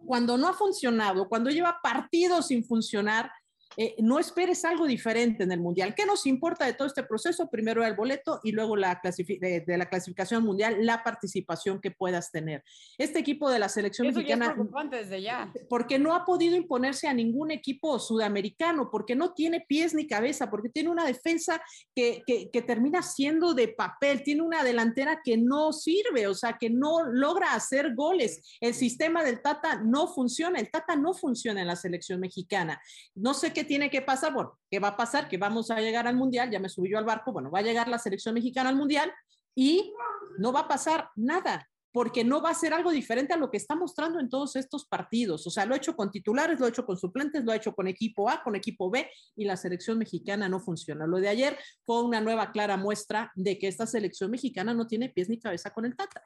[0.06, 3.32] cuando no ha funcionado, cuando lleva partidos sin funcionar,
[3.78, 5.96] eh, no esperes algo diferente en el Mundial.
[5.96, 7.50] ¿Qué nos importa de todo este proceso?
[7.50, 12.64] Primero el boleto y luego la de, la clasificación mundial, la participación que puedas tener.
[12.98, 14.56] Este equipo de la selección mexicana...
[14.90, 15.52] desde ya.
[15.70, 20.50] Porque no ha podido imponerse a ningún equipo sudamericano, porque no tiene pies ni cabeza,
[20.50, 21.62] porque tiene una defensa
[21.96, 26.70] que, que termina siendo de papel, tiene una delantera que no sirve, o sea, que
[26.70, 28.58] no logra hacer goles.
[28.60, 32.82] El sistema del Tata no funciona, el Tata no funciona en la selección mexicana.
[33.16, 34.34] No sé qué tiene que pasar?
[34.34, 35.28] Bueno, ¿qué va a pasar?
[35.28, 37.64] Que vamos a llegar al Mundial, ya me subí yo al barco, bueno, va a
[37.64, 39.12] llegar la selección mexicana al Mundial
[39.56, 39.94] y
[40.38, 41.68] no va a pasar nada.
[41.94, 44.86] porque no va a ser algo diferente a lo que está mostrando en todos estos
[44.86, 45.46] partidos.
[45.46, 47.74] O sea, lo ha hecho con titulares, lo ha hecho con suplentes, lo ha hecho
[47.76, 51.06] con equipo A, con equipo B y la selección mexicana no funciona.
[51.06, 55.10] Lo de ayer fue una nueva clara muestra de que esta selección mexicana no tiene
[55.10, 56.24] pies ni cabeza con el Tata.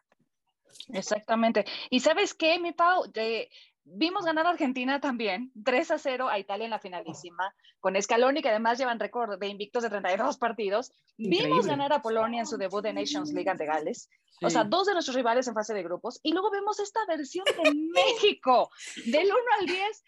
[0.93, 1.65] Exactamente.
[1.89, 3.49] Y sabes qué, mi Pau, de,
[3.89, 8.41] Vimos ganar a Argentina también, 3 a 0 a Italia en la finalísima, con Scaloni,
[8.41, 10.91] que además llevan récord de invictos de 32 partidos.
[11.17, 14.09] Vimos ganar a Polonia en su debut de Nations League ante Gales.
[14.41, 16.19] O sea, dos de nuestros rivales en fase de grupos.
[16.21, 18.69] Y luego vemos esta versión de México,
[19.05, 20.03] del 1 al 10.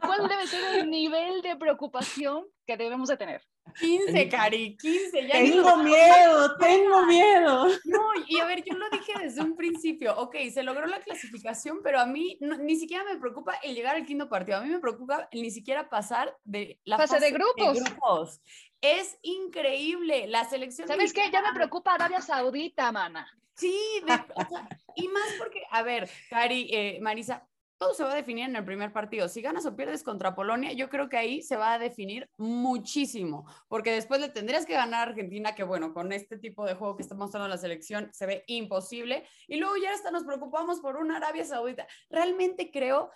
[0.00, 3.42] ¿Cuál debe ser el nivel de preocupación que debemos de tener?
[3.78, 5.26] 15, Cari, 15.
[5.26, 7.66] Ya tengo miedo, tengo miedo.
[7.84, 10.16] No, y a ver, yo lo dije desde un principio.
[10.18, 14.06] Ok, se logró la clasificación, pero a mí ni siquiera me preocupa el llegar al
[14.06, 14.58] quinto partido.
[14.58, 18.40] A mí me preocupa el ni siquiera pasar de la fase, de, grupos.
[18.80, 20.26] Es increíble.
[20.28, 20.86] La selección.
[20.86, 21.30] ¿Sabes qué?
[21.32, 23.26] Ya me preocupa Arabia Saudita, mana.
[23.56, 23.76] Sí,
[24.96, 27.46] y más porque, a ver, Cari, eh, Marisa,
[27.84, 29.28] todo se va a definir en el primer partido.
[29.28, 33.46] Si ganas o pierdes contra Polonia, yo creo que ahí se va a definir muchísimo,
[33.68, 36.96] porque después le tendrías que ganar a Argentina, que bueno, con este tipo de juego
[36.96, 40.96] que está mostrando la selección se ve imposible, y luego ya hasta nos preocupamos por
[40.96, 41.86] una Arabia Saudita.
[42.08, 43.10] Realmente creo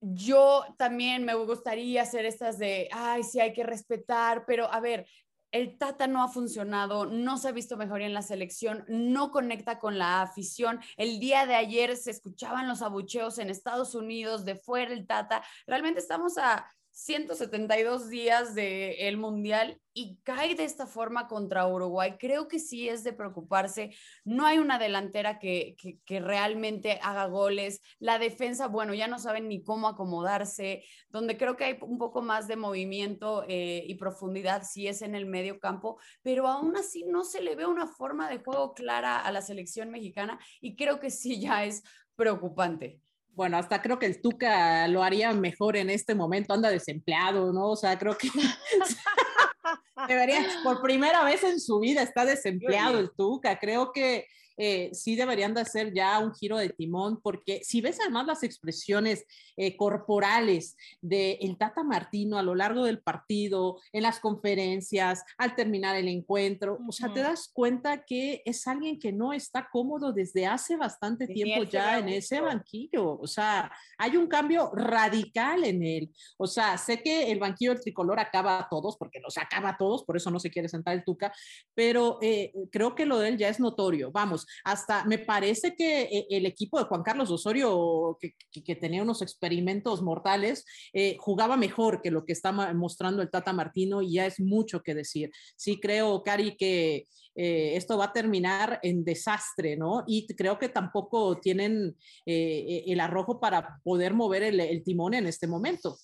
[0.00, 5.06] yo también me gustaría hacer estas de, ay, sí hay que respetar, pero a ver,
[5.50, 9.78] el Tata no ha funcionado, no se ha visto mejoría en la selección, no conecta
[9.78, 10.80] con la afición.
[10.96, 15.42] El día de ayer se escuchaban los abucheos en Estados Unidos, de fuera el Tata.
[15.66, 16.66] Realmente estamos a
[16.98, 22.16] 172 días del Mundial y cae de esta forma contra Uruguay.
[22.18, 23.94] Creo que sí es de preocuparse.
[24.24, 25.76] No hay una delantera que,
[26.08, 27.80] realmente haga goles.
[28.00, 30.82] La defensa, bueno, ya no saben ni cómo acomodarse.
[31.08, 35.14] Donde creo que hay un poco más de movimiento eh, y profundidad, sí es en
[35.14, 39.20] el medio campo, pero aún así no se le ve una forma de juego clara
[39.20, 41.84] a la selección mexicana y creo que sí ya es
[42.16, 43.00] preocupante
[43.38, 47.68] bueno, hasta creo que el Tuca lo haría mejor en este momento, anda desempleado, ¿no?
[47.68, 48.28] O sea, creo que
[50.08, 54.26] debería, por primera vez en su vida está desempleado el Tuca, creo que
[54.58, 58.42] eh, sí deberían de hacer ya un giro de timón, porque si ves además las
[58.42, 59.24] expresiones
[59.56, 65.54] eh, corporales de el Tata Martino a lo largo del partido, en las conferencias, al
[65.54, 70.12] terminar el encuentro, o sea, te das cuenta que es alguien que no está cómodo
[70.12, 75.84] desde hace bastante tiempo ya en ese banquillo, o sea, hay un cambio radical en
[75.84, 79.70] él, o sea, sé que el banquillo del tricolor acaba a todos, porque los acaba
[79.70, 81.32] a todos, por eso no se quiere sentar el Tuca,
[81.74, 86.02] pero eh, creo que lo de él ya es notorio, vamos, hasta me parece que
[86.02, 92.00] eh, el equipo de Juan Carlos Osorio, que, tenía unos experimentos mortales, eh, jugaba mejor
[92.02, 95.30] que lo que está mostrando el Tata Martino y ya es mucho que decir.
[95.56, 100.04] Sí creo, Cari, que eh, esto va a terminar en desastre, ¿no?
[100.06, 105.96] Y creo que tampoco tienen el arrojo para poder mover el timón en este momento.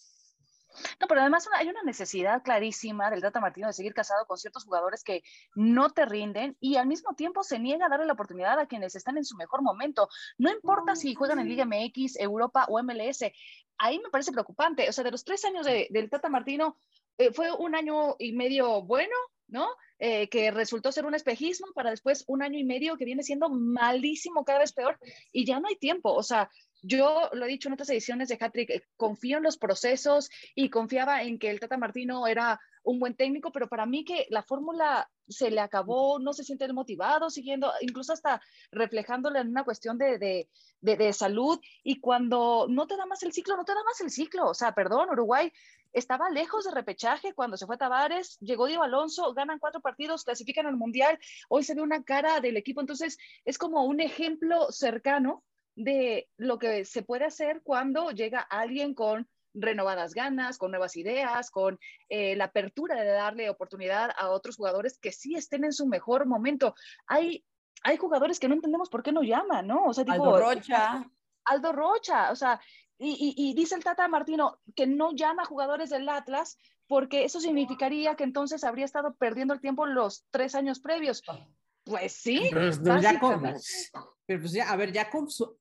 [1.00, 4.64] No, pero además hay una necesidad clarísima del Tata Martino de seguir casado con ciertos
[4.64, 5.22] jugadores que
[5.54, 8.94] no te rinden y al mismo tiempo se niega a darle la oportunidad a quienes
[8.94, 10.08] están en su mejor momento.
[10.38, 13.24] No importa si juegan en Liga MX, Europa o MLS.
[13.78, 14.88] Ahí me parece preocupante.
[14.88, 16.78] O sea, de los tres años del Tata Martino,
[17.18, 19.14] eh, fue un año y medio bueno,
[19.46, 19.68] ¿no?
[19.98, 23.48] Eh, que resultó ser un espejismo para después un año y medio que viene siendo
[23.48, 24.98] malísimo, cada vez peor,
[25.32, 26.12] y ya no hay tiempo.
[26.12, 26.50] O sea,
[26.86, 30.68] yo lo he dicho en otras ediciones de Hattrick, eh, confío en los procesos y
[30.68, 34.42] confiaba en que el Tata Martino era un buen técnico, pero para mí que la
[34.42, 39.96] fórmula se le acabó, no se siente motivado, siguiendo, incluso hasta reflejándole en una cuestión
[39.96, 40.48] de, de,
[40.82, 41.58] de, salud.
[41.82, 44.50] Y cuando no te da más el ciclo, no te da más el ciclo.
[44.50, 45.50] O sea, perdón, Uruguay
[45.94, 50.66] estaba lejos de repechaje cuando se fue Tavares, llegó Diego Alonso, ganan cuatro partidos, clasifican
[50.66, 51.18] al Mundial.
[51.48, 52.82] Hoy se ve una cara del equipo.
[52.82, 53.16] Entonces,
[53.46, 55.42] es como un ejemplo cercano
[55.76, 61.50] de lo que se puede hacer cuando llega alguien con renovadas ganas, con nuevas ideas,
[61.50, 65.86] con eh, la apertura de darle oportunidad a otros jugadores que sí estén en su
[65.86, 66.74] mejor momento.
[67.06, 67.44] Hay,
[67.82, 69.84] hay jugadores que no entendemos por qué no llaman, ¿no?
[69.84, 71.08] O sea, Aldo Rocha.
[71.44, 72.60] Aldo Rocha, o sea,
[72.98, 76.56] y, y, dice el Tata Martino que no llama jugadores del Atlas
[76.86, 81.22] porque eso significaría que entonces habría estado perdiendo el tiempo los tres años previos.
[81.84, 82.48] Pues sí.
[82.50, 83.42] Pero, pues, ya con,
[84.26, 85.58] pero pues ya, a ver, ya con su,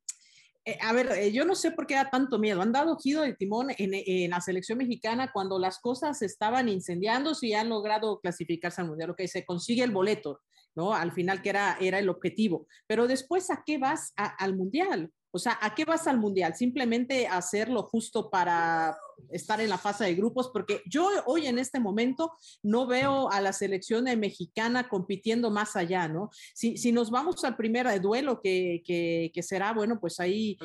[0.66, 2.62] eh, a ver, eh, yo no sé por qué da tanto miedo.
[2.62, 7.54] Han dado giro de timón en, la selección mexicana cuando las cosas estaban incendiando y
[7.54, 9.12] han logrado clasificarse al mundial.
[9.12, 10.42] Ok, se consigue el boleto,
[10.76, 10.94] ¿no?
[10.94, 12.68] Al final, que era, era el objetivo.
[12.88, 15.12] Pero después, ¿a qué vas al mundial?
[15.36, 16.56] O sea, ¿a qué vas al Mundial?
[16.56, 18.96] Simplemente hacerlo justo para
[19.32, 23.42] estar en la fase de grupos, porque yo hoy en este momento no veo a
[23.42, 26.30] la selección mexicana compitiendo más allá, ¿no?
[26.54, 30.56] Si, si nos vamos al primer duelo que, que, será, bueno, pues ahí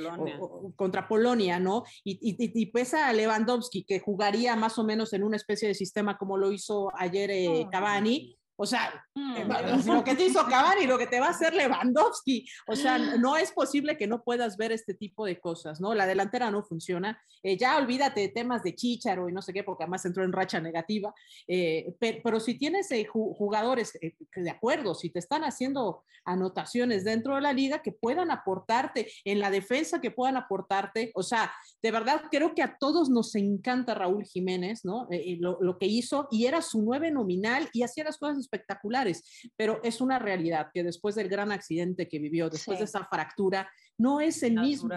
[0.76, 1.84] contra Polonia, ¿no?
[2.04, 5.74] Y, y, y, pesa a Lewandowski, que jugaría más o menos en una especie de
[5.74, 9.86] sistema como lo hizo ayer eh, Cavani o sea, mm.
[9.86, 12.44] lo que te hizo Cavani, lo que te va a hacer Lewandowski.
[12.66, 15.94] O sea, no es posible que no puedas ver este tipo de cosas, ¿no?
[15.94, 17.22] La delantera no funciona.
[17.44, 20.32] Eh, ya olvídate de temas de Chicharo y no sé qué, porque además entró en
[20.32, 21.14] racha negativa.
[21.46, 23.96] Eh, pero, si tienes eh, jugadores
[24.34, 29.38] de acuerdo, si te están haciendo anotaciones dentro de la liga que puedan aportarte, en
[29.38, 31.12] la defensa que puedan aportarte.
[31.14, 35.06] O sea, de verdad creo que a todos nos encanta Raúl Jiménez, ¿no?
[35.38, 39.80] Lo, lo, que hizo y era su nueve nominal y hacía las cosas espectaculares, pero
[39.82, 44.20] es una realidad que después del gran accidente que vivió, después de esa fractura, no
[44.20, 44.94] es el mismo.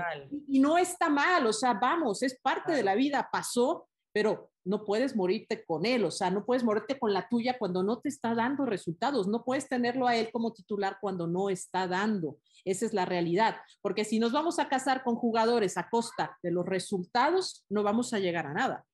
[0.47, 4.85] Y, no está mal, o sea, vamos, es parte de la vida, pasó, pero no
[4.85, 8.09] puedes morirte con él, o sea, no puedes morirte con la tuya cuando no te
[8.09, 12.37] está dando resultados, no puedes tenerlo a él como titular cuando no está dando.
[12.63, 16.51] Esa es la realidad, porque si nos vamos a casar con jugadores a costa de
[16.51, 18.85] los resultados, no vamos a llegar a nada.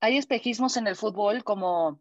[0.00, 2.00] Hay espejismos en el fútbol como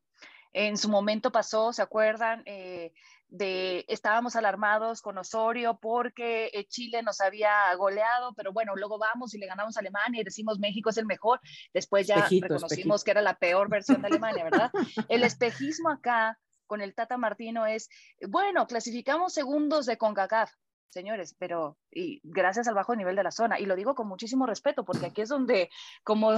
[0.56, 2.42] en su momento pasó, ¿se acuerdan?
[2.46, 2.94] Eh,
[3.28, 9.34] de estábamos alarmados con Osorio porque eh, Chile nos había goleado, pero bueno, luego vamos
[9.34, 11.42] y le ganamos a Alemania y decimos México es el mejor.
[11.74, 14.72] Después ya reconocimos que era la peor versión de Alemania, ¿verdad?
[15.10, 17.90] El espejismo acá con el Tata Martino es,
[18.30, 20.52] bueno, clasificamos segundos de CONCACAF,
[20.88, 23.60] señores, pero y gracias al bajo nivel de la zona.
[23.60, 25.70] Y lo digo con muchísimo respeto, porque aquí es donde,
[26.04, 26.32] como,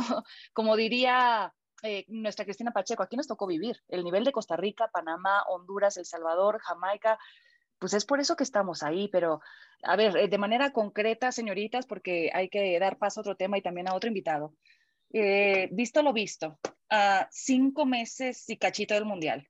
[0.54, 3.84] como diría eh, nuestra Cristina Pacheco, aquí nos tocó vivir.
[3.88, 7.20] El nivel de Costa Rica, Panamá, Honduras, El Salvador, Jamaica,
[7.80, 9.42] pues es por eso que estamos ahí, pero
[9.84, 13.58] a ver, eh, de manera concreta, señoritas, porque hay que dar paso a otro tema
[13.58, 14.56] y también a otro invitado.
[15.14, 16.60] Eh, visto lo visto,
[16.90, 19.48] a cinco meses y cachito del Mundial,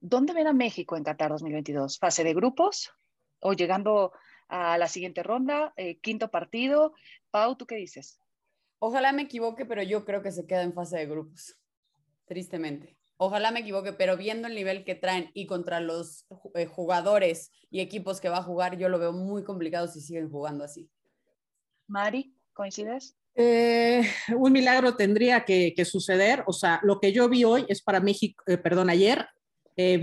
[0.00, 1.98] ¿dónde ven a México en Qatar 2022?
[1.98, 2.92] ¿Fase de grupos
[3.40, 4.12] o llegando
[4.48, 6.94] a la siguiente ronda, quinto partido?
[7.30, 8.20] Pau, ¿tú qué dices?
[8.78, 11.56] Ojalá me equivoque, pero yo creo que se queda en fase de grupos,
[12.26, 12.96] tristemente.
[13.16, 17.80] Ojalá me equivoque, pero viendo el nivel que traen y contra los eh, jugadores y
[17.80, 20.88] equipos que va a jugar, yo lo veo muy complicado si siguen jugando así.
[21.88, 23.16] Mari, ¿coincides?
[23.34, 24.02] Eh,
[24.36, 26.44] un milagro tendría que, suceder.
[26.46, 29.26] O sea, lo que yo vi hoy es para México, eh, perdón, ayer
[29.80, 29.98] eh,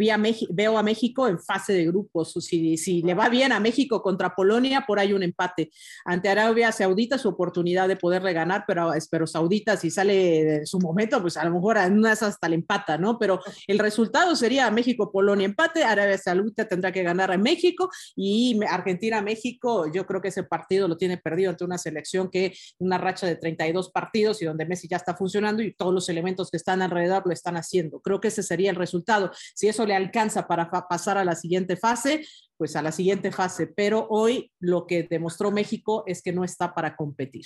[0.49, 2.33] veo a México en fase de grupos.
[2.39, 5.69] Si, si le va bien a México contra Polonia, por ahí un empate.
[6.05, 10.79] Ante Arabia Saudita, su oportunidad de poder reganar, pero espero Saudita, si sale de su
[10.79, 13.19] momento, pues a lo mejor en una hasta le empata, ¿no?
[13.19, 19.91] Pero el resultado sería México-Polonia empate, Arabia Saudita tendrá que ganar a México y Argentina-México,
[19.91, 23.35] yo creo que ese partido lo tiene perdido ante una selección que una racha de
[23.35, 27.23] 32 partidos y donde Messi ya está funcionando y todos los elementos que están alrededor
[27.25, 27.99] lo están haciendo.
[27.99, 29.31] Creo que ese sería el resultado.
[29.67, 32.25] Eso le alcanza para pasar a la siguiente fase,
[32.57, 33.67] pues a la siguiente fase.
[33.67, 37.45] Pero hoy lo que demostró México es que no está para competir.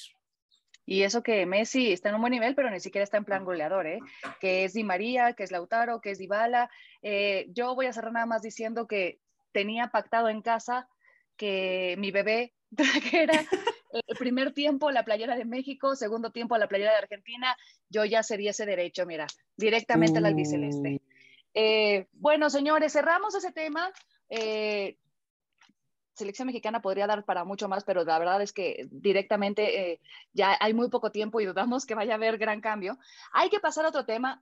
[0.86, 3.46] Y eso que Messi está en un buen nivel, pero ni siquiera está en plan
[3.46, 4.00] goleador, ¿eh?
[4.40, 6.72] Que es Di María, que es Lautaro, que es Dybala.
[7.04, 9.20] Eh, yo voy a cerrar nada más diciendo que
[9.52, 10.90] tenía pactado en casa
[11.38, 13.46] que mi bebé trajera
[13.92, 17.56] el primer tiempo la playera de México, segundo tiempo la playera de Argentina.
[17.90, 19.28] Yo ya sería ese derecho, mira,
[19.58, 21.02] directamente al albiceleste.
[21.62, 23.92] Eh, bueno, señores, cerramos ese tema.
[24.30, 24.98] Eh,
[26.14, 30.56] selección mexicana podría dar para mucho más, pero la verdad es que directamente eh, ya
[30.62, 32.98] hay muy poco tiempo y dudamos que vaya a haber gran cambio.
[33.34, 34.42] Hay que pasar a otro tema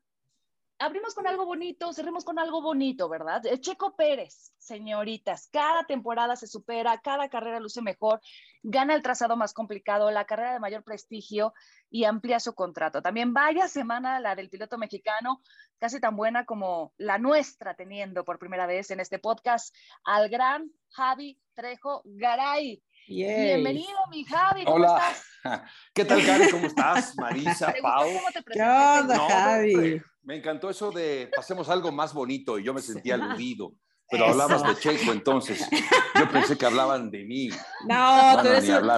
[0.80, 3.42] abrimos con algo bonito, cerremos con algo bonito, ¿verdad?
[3.60, 8.22] Checo Pérez, señoritas, cada temporada se supera, cada carrera luce mejor,
[8.64, 11.54] gana el trazado más complicado, la carrera de mayor prestigio
[11.90, 13.02] y amplía su contrato.
[13.02, 15.42] También vaya semana la del piloto mexicano,
[15.80, 20.72] casi tan buena como la nuestra, teniendo por primera vez en este podcast al gran
[20.90, 22.84] Javi Trejo Garay.
[23.08, 24.66] Bienvenido, mi Javi.
[24.66, 24.98] ¿cómo Hola.
[24.98, 25.24] Estás?
[25.94, 26.50] ¿Qué tal, Gaby?
[26.52, 27.16] ¿Cómo estás?
[27.18, 28.10] Marisa, Pau.
[28.52, 30.02] ¿Qué onda, Javi?
[30.24, 33.74] Me encantó eso de pasemos algo más bonito y yo me sentía aludido.
[34.10, 35.68] Pero hablabas de Checo, entonces
[36.16, 37.50] yo pensé que hablaban de mí.
[37.86, 38.48] No, tú,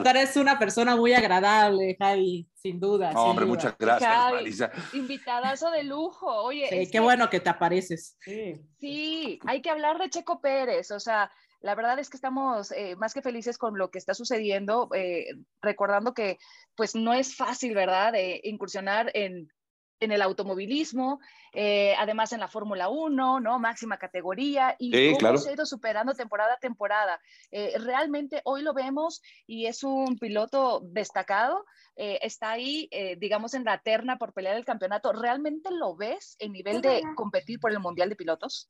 [0.08, 3.12] eres, una persona muy agradable, Javi, sin duda.
[3.12, 4.72] No, hombre, muchas gracias, Marisa.
[4.94, 6.28] Invitadazo de lujo.
[6.44, 8.18] Oye, sí, qué bueno que te apareces.
[8.22, 8.62] Sí.
[8.80, 10.92] sí, hay que hablar de Checo Pérez.
[10.92, 14.14] O sea, la verdad es que estamos eh, más que felices con lo que está
[14.14, 15.28] sucediendo, eh,
[15.62, 16.38] recordando que
[16.76, 19.52] pues no es fácil, ¿verdad?, de incursionar en
[20.00, 21.20] en el automovilismo,
[21.54, 23.60] eh, además en la Fórmula 1, ¿no?
[23.60, 27.20] Máxima categoría y cómo se ha ido superando temporada a temporada.
[27.52, 33.66] Eh, realmente hoy lo vemos y es un piloto destacado, eh, está ahí, digamos, en
[33.66, 35.12] la terna por pelear el campeonato.
[35.12, 38.70] ¿Realmente lo ves en nivel de competir por el Mundial de Pilotos?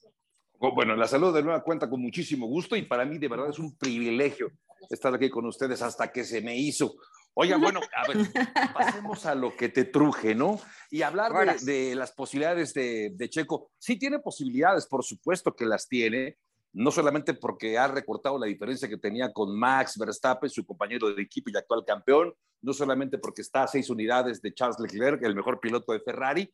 [0.60, 3.60] Bueno, la salud de nueva cuenta con muchísimo gusto y para mí de verdad es
[3.60, 4.51] un privilegio
[4.89, 6.95] estar aquí con ustedes hasta que se me hizo.
[7.34, 8.28] Oiga, bueno, a ver,
[8.74, 10.60] pasemos a lo que te truje, ¿no?
[10.91, 13.72] Y hablar de, las posibilidades de, Checo.
[13.78, 16.38] Sí tiene posibilidades, por supuesto que las tiene,
[16.74, 21.22] no solamente porque ha recortado la diferencia que tenía con Max Verstappen, su compañero de
[21.22, 25.36] equipo y actual campeón, no solamente porque está a seis unidades de Charles Leclerc, el
[25.36, 26.51] mejor piloto de Ferrari.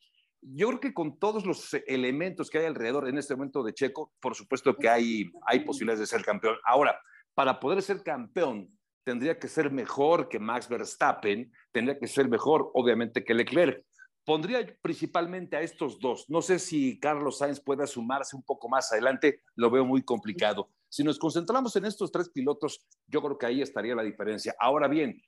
[0.53, 4.13] Yo creo que con todos los elementos que hay alrededor en este momento de Checo,
[4.19, 6.55] por supuesto que hay, hay posibilidades de ser campeón.
[6.63, 6.99] Ahora,
[7.33, 8.69] para poder ser campeón,
[9.03, 13.83] tendría que ser mejor que Max Verstappen, tendría que ser mejor, obviamente, que Leclerc.
[14.25, 16.25] Pondría principalmente a estos dos.
[16.29, 20.71] No sé si Carlos Sainz pueda sumarse un poco más adelante, lo veo muy complicado.
[20.89, 24.55] Si nos concentramos en estos tres pilotos, yo creo que ahí estaría la diferencia.
[24.59, 25.21] Ahora bien,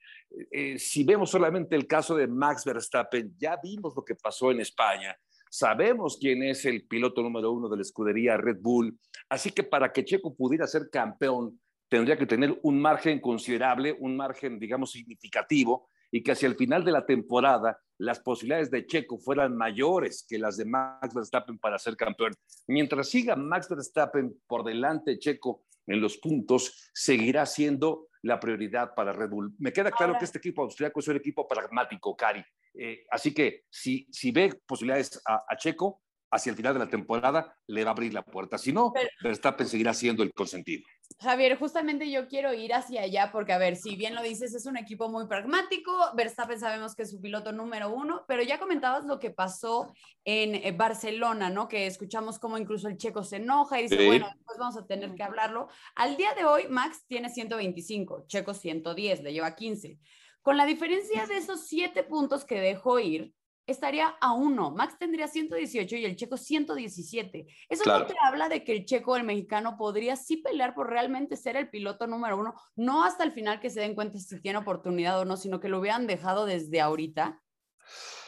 [0.51, 4.61] eh, si vemos solamente el caso de Max Verstappen, ya vimos lo que pasó en
[4.61, 5.15] España.
[5.49, 8.97] Sabemos quién es el piloto número uno de la escudería Red Bull.
[9.29, 14.17] Así que para que Checo pudiera ser campeón, tendría que tener un margen considerable, un
[14.17, 19.17] margen, digamos, significativo, y que hacia el final de la temporada las posibilidades de Checo
[19.17, 22.33] fueran mayores que las de Max Verstappen para ser campeón.
[22.67, 28.93] Mientras siga Max Verstappen por delante de Checo en los puntos, seguirá siendo la prioridad
[28.93, 29.55] para Red Bull.
[29.57, 32.43] Me queda claro que este equipo austriaco es un equipo pragmático, Cari.
[32.73, 36.01] Eh, así que si, si ve posibilidades a Checo,
[36.31, 38.57] hacia el final de la temporada le va a abrir la puerta.
[38.57, 40.83] Si no, Verstappen seguirá siendo el consentido.
[41.19, 44.67] Javier, justamente yo quiero ir hacia allá porque, a ver, si bien lo dices, es
[44.67, 45.91] un equipo muy pragmático.
[46.15, 49.91] Verstappen sabemos que es su piloto número uno, pero ya comentabas lo que pasó
[50.25, 51.67] en eh, Barcelona, ¿no?
[51.67, 55.15] Que escuchamos cómo incluso el checo se enoja y dice, bueno, pues vamos a tener
[55.15, 55.69] que hablarlo.
[55.95, 59.97] Al día de hoy, Max tiene 125, Checo 110, le lleva 15.
[60.43, 63.33] Con la diferencia de esos siete puntos que dejó ir,
[63.67, 64.71] estaría a uno.
[64.71, 67.45] Max tendría 118 y el checo 117.
[67.69, 71.35] Eso no te habla de que el checo, el mexicano, podría sí pelear por realmente
[71.35, 74.57] ser el piloto número uno, no hasta el final que se den cuenta si tiene
[74.57, 77.41] oportunidad o no, sino que lo hubieran dejado desde ahorita.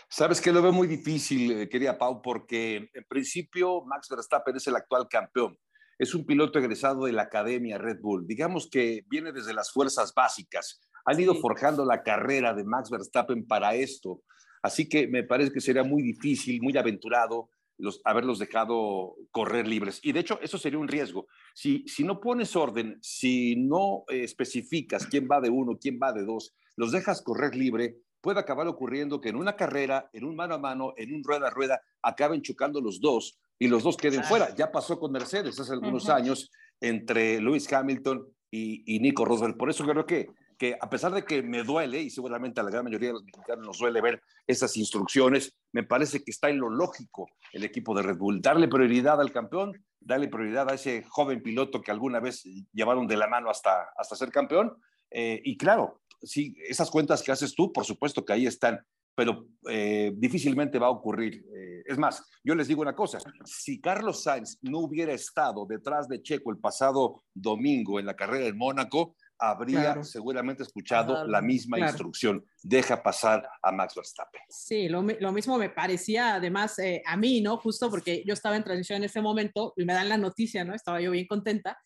[0.10, 4.68] Sabes que lo veo muy difícil, eh, querida Pau, porque en principio Max Verstappen es
[4.68, 5.56] el actual campeón.
[6.00, 8.26] Es un piloto egresado de la Academia Red Bull.
[8.26, 10.82] Digamos que viene desde las fuerzas básicas.
[11.06, 14.24] Han ido forjando la carrera de Max Verstappen para esto.
[14.62, 17.50] Así que me parece que sería muy difícil, muy aventurado
[17.80, 20.00] los, haberlos dejado correr libres.
[20.04, 21.28] Y de hecho, eso sería un riesgo.
[21.54, 26.14] Si, si no pones orden, si no eh, especificas quién va de uno, quién va
[26.14, 30.36] de dos, los dejas correr libre, puede acabar ocurriendo que en una carrera, en un
[30.36, 33.98] mano a mano, en un rueda a rueda, acaben chocando los dos y los dos
[33.98, 34.54] queden fuera.
[34.56, 36.52] Ya pasó con Mercedes hace algunos años
[36.82, 39.58] entre Lewis Hamilton y, y Nico Rosberg.
[39.58, 40.28] Por eso creo que
[40.60, 43.24] que a pesar de que me duele, y seguramente a la gran mayoría de los
[43.24, 47.96] mexicanos nos duele ver esas instrucciones, me parece que está en lo lógico el equipo
[47.96, 48.42] de Red Bull.
[48.42, 52.44] Darle prioridad al campeón, darle prioridad a ese joven piloto que alguna vez
[52.74, 54.76] llevaron de la mano hasta, hasta ser campeón.
[55.10, 58.86] Eh, y claro, sí, esas cuentas que haces tú, por supuesto que ahí están,
[59.16, 61.36] pero eh, difícilmente va a ocurrir.
[61.56, 66.10] Eh, es más, yo les digo una cosa, si Carlos Sainz no hubiera estado detrás
[66.10, 71.80] de Checo el pasado domingo en la carrera en Mónaco, habría seguramente escuchado la misma
[71.80, 74.42] instrucción, deja pasar a Max Verstappen.
[74.50, 77.58] Sí, lo, mismo me parecía además eh, a mí, ¿no?
[77.58, 80.76] Justo porque yo estaba en transición en ese momento y me dan la noticia, ¿no?
[80.76, 81.78] Estaba yo bien contenta.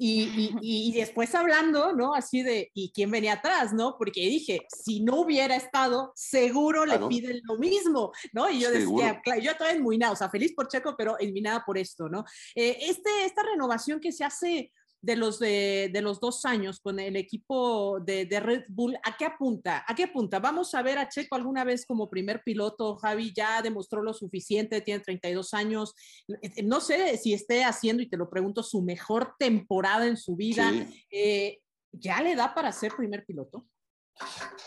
[0.00, 2.14] Y, y, después hablando, ¿no?
[2.14, 3.96] Así de, ¿y quién venía atrás, no?
[3.98, 8.48] Porque dije, si no hubiera estado, seguro le piden lo mismo, ¿no?
[8.48, 11.64] Y yo decía, yo todavía muy nada, o sea, feliz por Checo, pero en nada
[11.64, 12.24] por esto, ¿no?
[12.54, 17.16] Eh, este, esta renovación que se hace de los, de, los dos años con el
[17.16, 19.84] equipo de, Red Bull, ¿a qué apunta?
[19.86, 20.40] ¿A qué apunta?
[20.40, 22.96] Vamos a ver a Checo alguna vez como primer piloto.
[22.96, 25.94] Javi ya demostró lo suficiente, tiene 32 años.
[26.42, 30.34] Eh, no sé si esté haciendo, y te lo pregunto, su mejor temporada en su
[30.34, 30.72] vida.
[31.10, 31.60] Eh,
[31.92, 33.66] ¿Ya le da para ser primer piloto?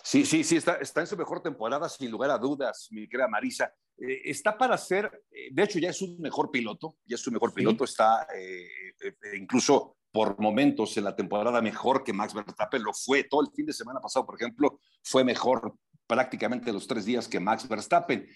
[0.02, 3.28] Sí, sí, sí, está, está en su mejor temporada, sin lugar a dudas, mi querida
[3.28, 3.74] Marisa.
[3.98, 5.12] Eh, está para ser,
[5.52, 8.26] de hecho ya es un mejor piloto, ya es su mejor piloto, está
[9.34, 13.24] incluso por momentos en la temporada mejor que Max Verstappen, lo fue.
[13.24, 17.40] Todo el fin de semana pasado, por ejemplo, fue mejor prácticamente los tres días que
[17.40, 18.28] Max Verstappen,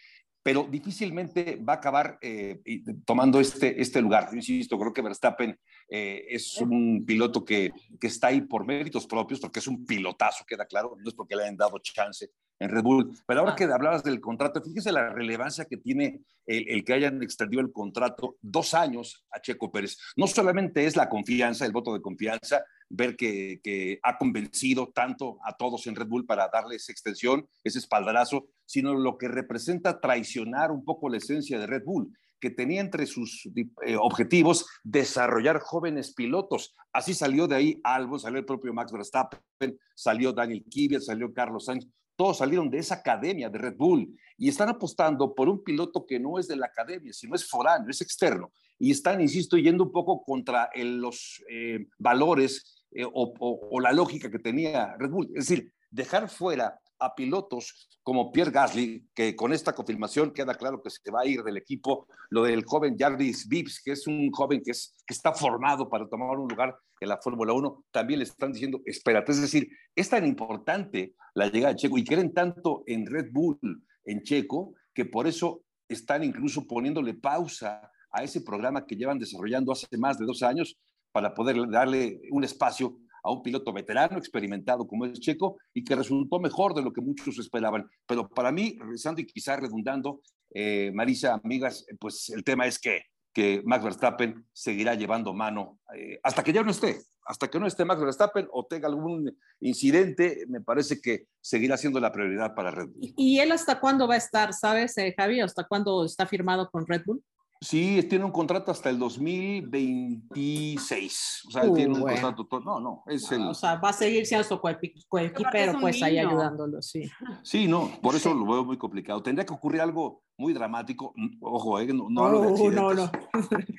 [0.41, 2.61] pero difícilmente va a acabar eh,
[3.03, 4.29] tomando este, este lugar.
[4.31, 5.59] Insisto, creo que Verstappen
[5.89, 10.45] eh, es un piloto que, que, está ahí por méritos propios, porque es un pilotazo,
[10.45, 13.11] queda claro, no es porque le hayan dado chance en Red Bull.
[13.27, 17.21] Pero ahora que hablabas del contrato, fíjese la relevancia que tiene el, el, que hayan
[17.21, 19.97] extendido el contrato dos años a Checo Pérez.
[20.15, 25.39] No solamente es la confianza, el voto de confianza, ver que, que, ha convencido tanto
[25.43, 29.99] a todos en Red Bull para darle esa extensión, ese espaldarazo, sino lo que representa
[29.99, 35.59] traicionar un poco la esencia de Red Bull que tenía entre sus eh, objetivos desarrollar
[35.59, 36.75] jóvenes pilotos.
[36.93, 41.65] Así salió de ahí Albon, salió el propio Max Verstappen, salió Daniel Kvyat, salió Carlos
[41.65, 41.87] Sainz.
[42.15, 46.19] Todos salieron de esa academia de Red Bull y están apostando por un piloto que
[46.19, 48.51] no es de la academia, sino es foráneo, es externo.
[48.77, 53.91] Y están, insisto, yendo un poco contra el, los eh, valores eh, o, o la
[53.93, 55.27] lógica que tenía Red Bull.
[55.35, 60.81] Es decir, dejar fuera a pilotos como Pierre Gasly, que con esta confirmación queda claro
[60.81, 64.29] que se va a ir del equipo, lo del joven Jarvis Vips, que es un
[64.31, 68.19] joven que, es, que está formado para tomar un lugar en la Fórmula 1, también
[68.19, 72.33] le están diciendo, espérate, es decir, es tan importante la llegada de Checo y creen
[72.33, 73.59] tanto en Red Bull,
[74.05, 79.71] en Checo, que por eso están incluso poniéndole pausa a ese programa que llevan desarrollando
[79.71, 80.77] hace más de dos años
[81.11, 85.95] para poder darle un espacio a un piloto veterano, experimentado como es Checo, y que
[85.95, 87.89] resultó mejor de lo que muchos esperaban.
[88.05, 90.21] Pero para mí, regresando y quizá redundando,
[90.53, 93.01] eh, Marisa, amigas, pues el tema es que,
[93.33, 97.01] que Max Verstappen seguirá llevando mano eh, hasta que ya no esté.
[97.27, 101.99] Hasta que no esté Max Verstappen o tenga algún incidente, me parece que seguirá siendo
[101.99, 103.13] la prioridad para Red Bull.
[103.17, 105.39] ¿Y él hasta cuándo va a estar, sabes, eh, Javi?
[105.39, 107.23] ¿Hasta cuándo está firmado con Red Bull?
[107.61, 111.43] Sí, tiene un contrato hasta el 2026.
[111.47, 112.21] O sea, uh, tiene un bueno.
[112.21, 112.59] contrato.
[112.59, 113.43] No, no, es el.
[113.43, 117.09] O sea, va a seguir siendo su coequipero, pues ahí ayudándolo, sí.
[117.43, 118.37] Sí, no, por eso sí.
[118.37, 119.23] lo veo muy complicado.
[119.23, 121.13] Tendría que ocurrir algo muy dramático.
[121.41, 123.09] Ojo, eh, no, no, no, uh, no, no.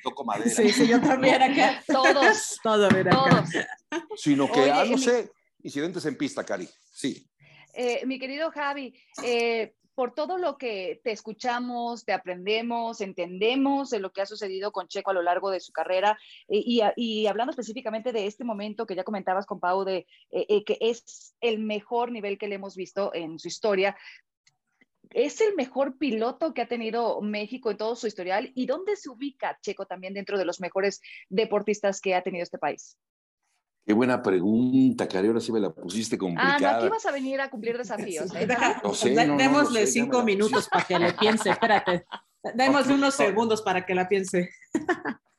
[0.03, 0.49] Toco madera.
[0.49, 1.81] Sí, sí, yo también acá.
[1.87, 2.59] Todos.
[2.63, 3.29] Todo, ver acá.
[3.29, 3.49] Todos.
[4.15, 4.99] Sino que, Oye, ah, no mi...
[5.01, 6.67] sé, incidentes en pista, Cari.
[6.91, 7.29] Sí.
[7.79, 8.91] Eh, mi querido Javi,
[9.23, 14.71] eh, por todo lo que te escuchamos, te aprendemos, entendemos de lo que ha sucedido
[14.71, 18.43] con Checo a lo largo de su carrera y, y, y hablando específicamente de este
[18.43, 22.47] momento que ya comentabas con Pau, de eh, eh, que es el mejor nivel que
[22.47, 23.97] le hemos visto en su historia.
[25.09, 28.51] ¿Es el mejor piloto que ha tenido México en todo su historial?
[28.53, 32.59] ¿Y dónde se ubica Checo también dentro de los mejores deportistas que ha tenido este
[32.59, 32.99] país?
[33.87, 35.29] Qué buena pregunta, Cari.
[35.29, 36.57] Ahora sí me la pusiste complicada.
[36.57, 38.35] Ah, no, aquí vas a ver a cumplir desafíos.
[38.35, 38.45] ¿eh?
[38.83, 41.51] No sé, no, no, Démosle no sé, cinco minutos para que le piense.
[41.51, 42.05] Espérate.
[42.53, 44.49] Démosle unos segundos para que la piense.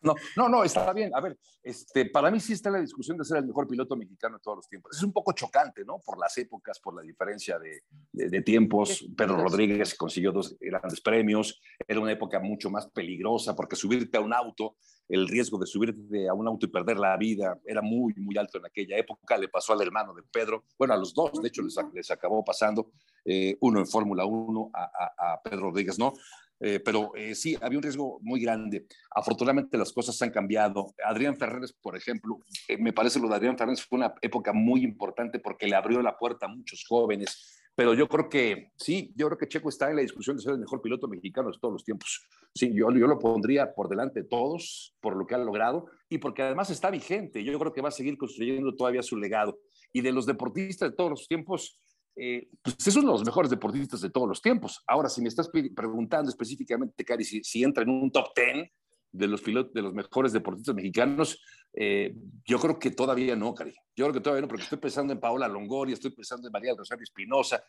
[0.00, 1.10] No, no, no, está bien.
[1.14, 4.36] A ver, este, para mí sí está la discusión de ser el mejor piloto mexicano
[4.36, 4.96] de todos los tiempos.
[4.96, 5.98] Es un poco chocante, ¿no?
[5.98, 7.82] Por las épocas, por la diferencia de,
[8.12, 9.06] de, de tiempos.
[9.16, 11.60] Pedro Rodríguez consiguió dos grandes premios.
[11.86, 14.76] Era una época mucho más peligrosa porque subirte a un auto,
[15.08, 18.58] el riesgo de subirte a un auto y perder la vida era muy, muy alto
[18.58, 19.36] en aquella época.
[19.36, 22.44] Le pasó al hermano de Pedro, bueno, a los dos, de hecho, les, les acabó
[22.44, 22.92] pasando,
[23.24, 26.12] eh, uno en Fórmula 1, a, a, a Pedro Rodríguez, ¿no?
[26.60, 28.86] Eh, pero eh, sí, había un riesgo muy grande.
[29.10, 30.94] Afortunadamente las cosas han cambiado.
[31.04, 34.82] Adrián Fernández, por ejemplo, eh, me parece lo de Adrián Fernández fue una época muy
[34.82, 37.54] importante porque le abrió la puerta a muchos jóvenes.
[37.74, 40.54] Pero yo creo que sí, yo creo que Checo está en la discusión de ser
[40.54, 42.26] el mejor piloto mexicano de todos los tiempos.
[42.52, 46.18] Sí, yo, yo lo pondría por delante de todos por lo que ha logrado y
[46.18, 47.44] porque además está vigente.
[47.44, 49.60] Yo creo que va a seguir construyendo todavía su legado.
[49.92, 51.80] Y de los deportistas de todos los tiempos,
[52.20, 54.82] eh, pues es uno de los mejores deportistas de todos los tiempos.
[54.88, 58.68] Ahora, si me estás preguntando específicamente, Cari, si, si entra en un top 10
[59.12, 61.40] de los, pilotos, de los mejores deportistas mexicanos,
[61.72, 63.72] eh, yo creo que todavía no, Cari.
[63.94, 66.74] Yo creo que todavía no, porque estoy pensando en Paola Longoria, estoy pensando en María
[66.76, 67.62] Rosario Espinosa,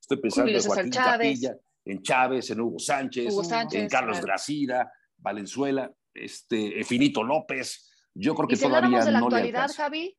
[0.00, 1.40] estoy pensando Julio en Joaquín Chávez.
[1.40, 4.26] Capilla, en Chávez, en Hugo Sánchez, Hugo Sánchez en Carlos claro.
[4.26, 7.86] Gracida, Valenzuela, este, Finito López.
[8.14, 9.82] Yo creo que y si todavía de la no le actualidad, alcanza.
[9.84, 10.16] Javi,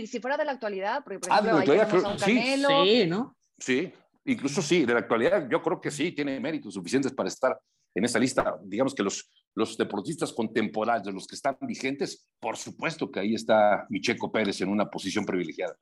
[0.00, 2.08] y si fuera de la actualidad, porque por Ah, de ejemplo, la ahí tenemos a
[2.08, 3.36] un actualidad, Canelo, Sí, ¿no?
[3.58, 3.92] Sí,
[4.24, 7.58] incluso sí, de la actualidad yo creo que sí, tiene méritos suficientes para estar
[7.94, 8.56] en esta lista.
[8.64, 13.34] Digamos que los, los deportistas contemporáneos, de los que están vigentes, por supuesto que ahí
[13.34, 15.76] está Micheco Pérez en una posición privilegiada.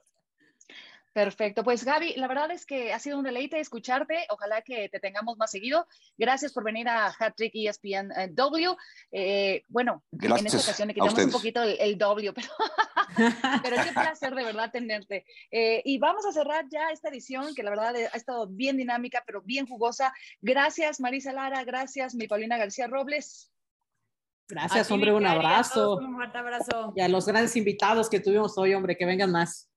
[1.12, 4.98] Perfecto, pues Gaby, la verdad es que ha sido un deleite escucharte, ojalá que te
[4.98, 5.86] tengamos más seguido.
[6.16, 8.74] Gracias por venir a Hattrick ESPN eh, W.
[9.10, 12.48] Eh, bueno, Gracias en esta ocasión le quitamos un poquito el, el W, pero,
[13.62, 15.26] pero qué placer de verdad tenerte.
[15.50, 19.22] Eh, y vamos a cerrar ya esta edición que la verdad ha estado bien dinámica,
[19.26, 20.14] pero bien jugosa.
[20.40, 23.50] Gracias Marisa Lara, gracias mi Paulina García Robles.
[24.48, 25.96] Gracias, hombre, un abrazo.
[25.96, 26.92] Un fuerte abrazo.
[26.96, 29.71] Y a los grandes invitados que tuvimos hoy, hombre, que vengan más.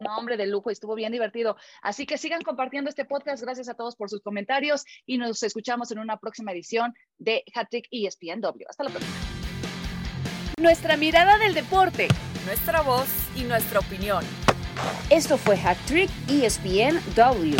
[0.00, 1.56] No, hombre, de lujo, estuvo bien divertido.
[1.82, 3.42] Así que sigan compartiendo este podcast.
[3.42, 7.86] Gracias a todos por sus comentarios y nos escuchamos en una próxima edición de Hattrick
[7.90, 8.64] ESPNW.
[8.68, 9.14] Hasta la próxima.
[10.58, 12.08] Nuestra mirada del deporte,
[12.46, 14.24] nuestra voz y nuestra opinión.
[15.10, 17.56] Esto fue Hack Trick ESPN W.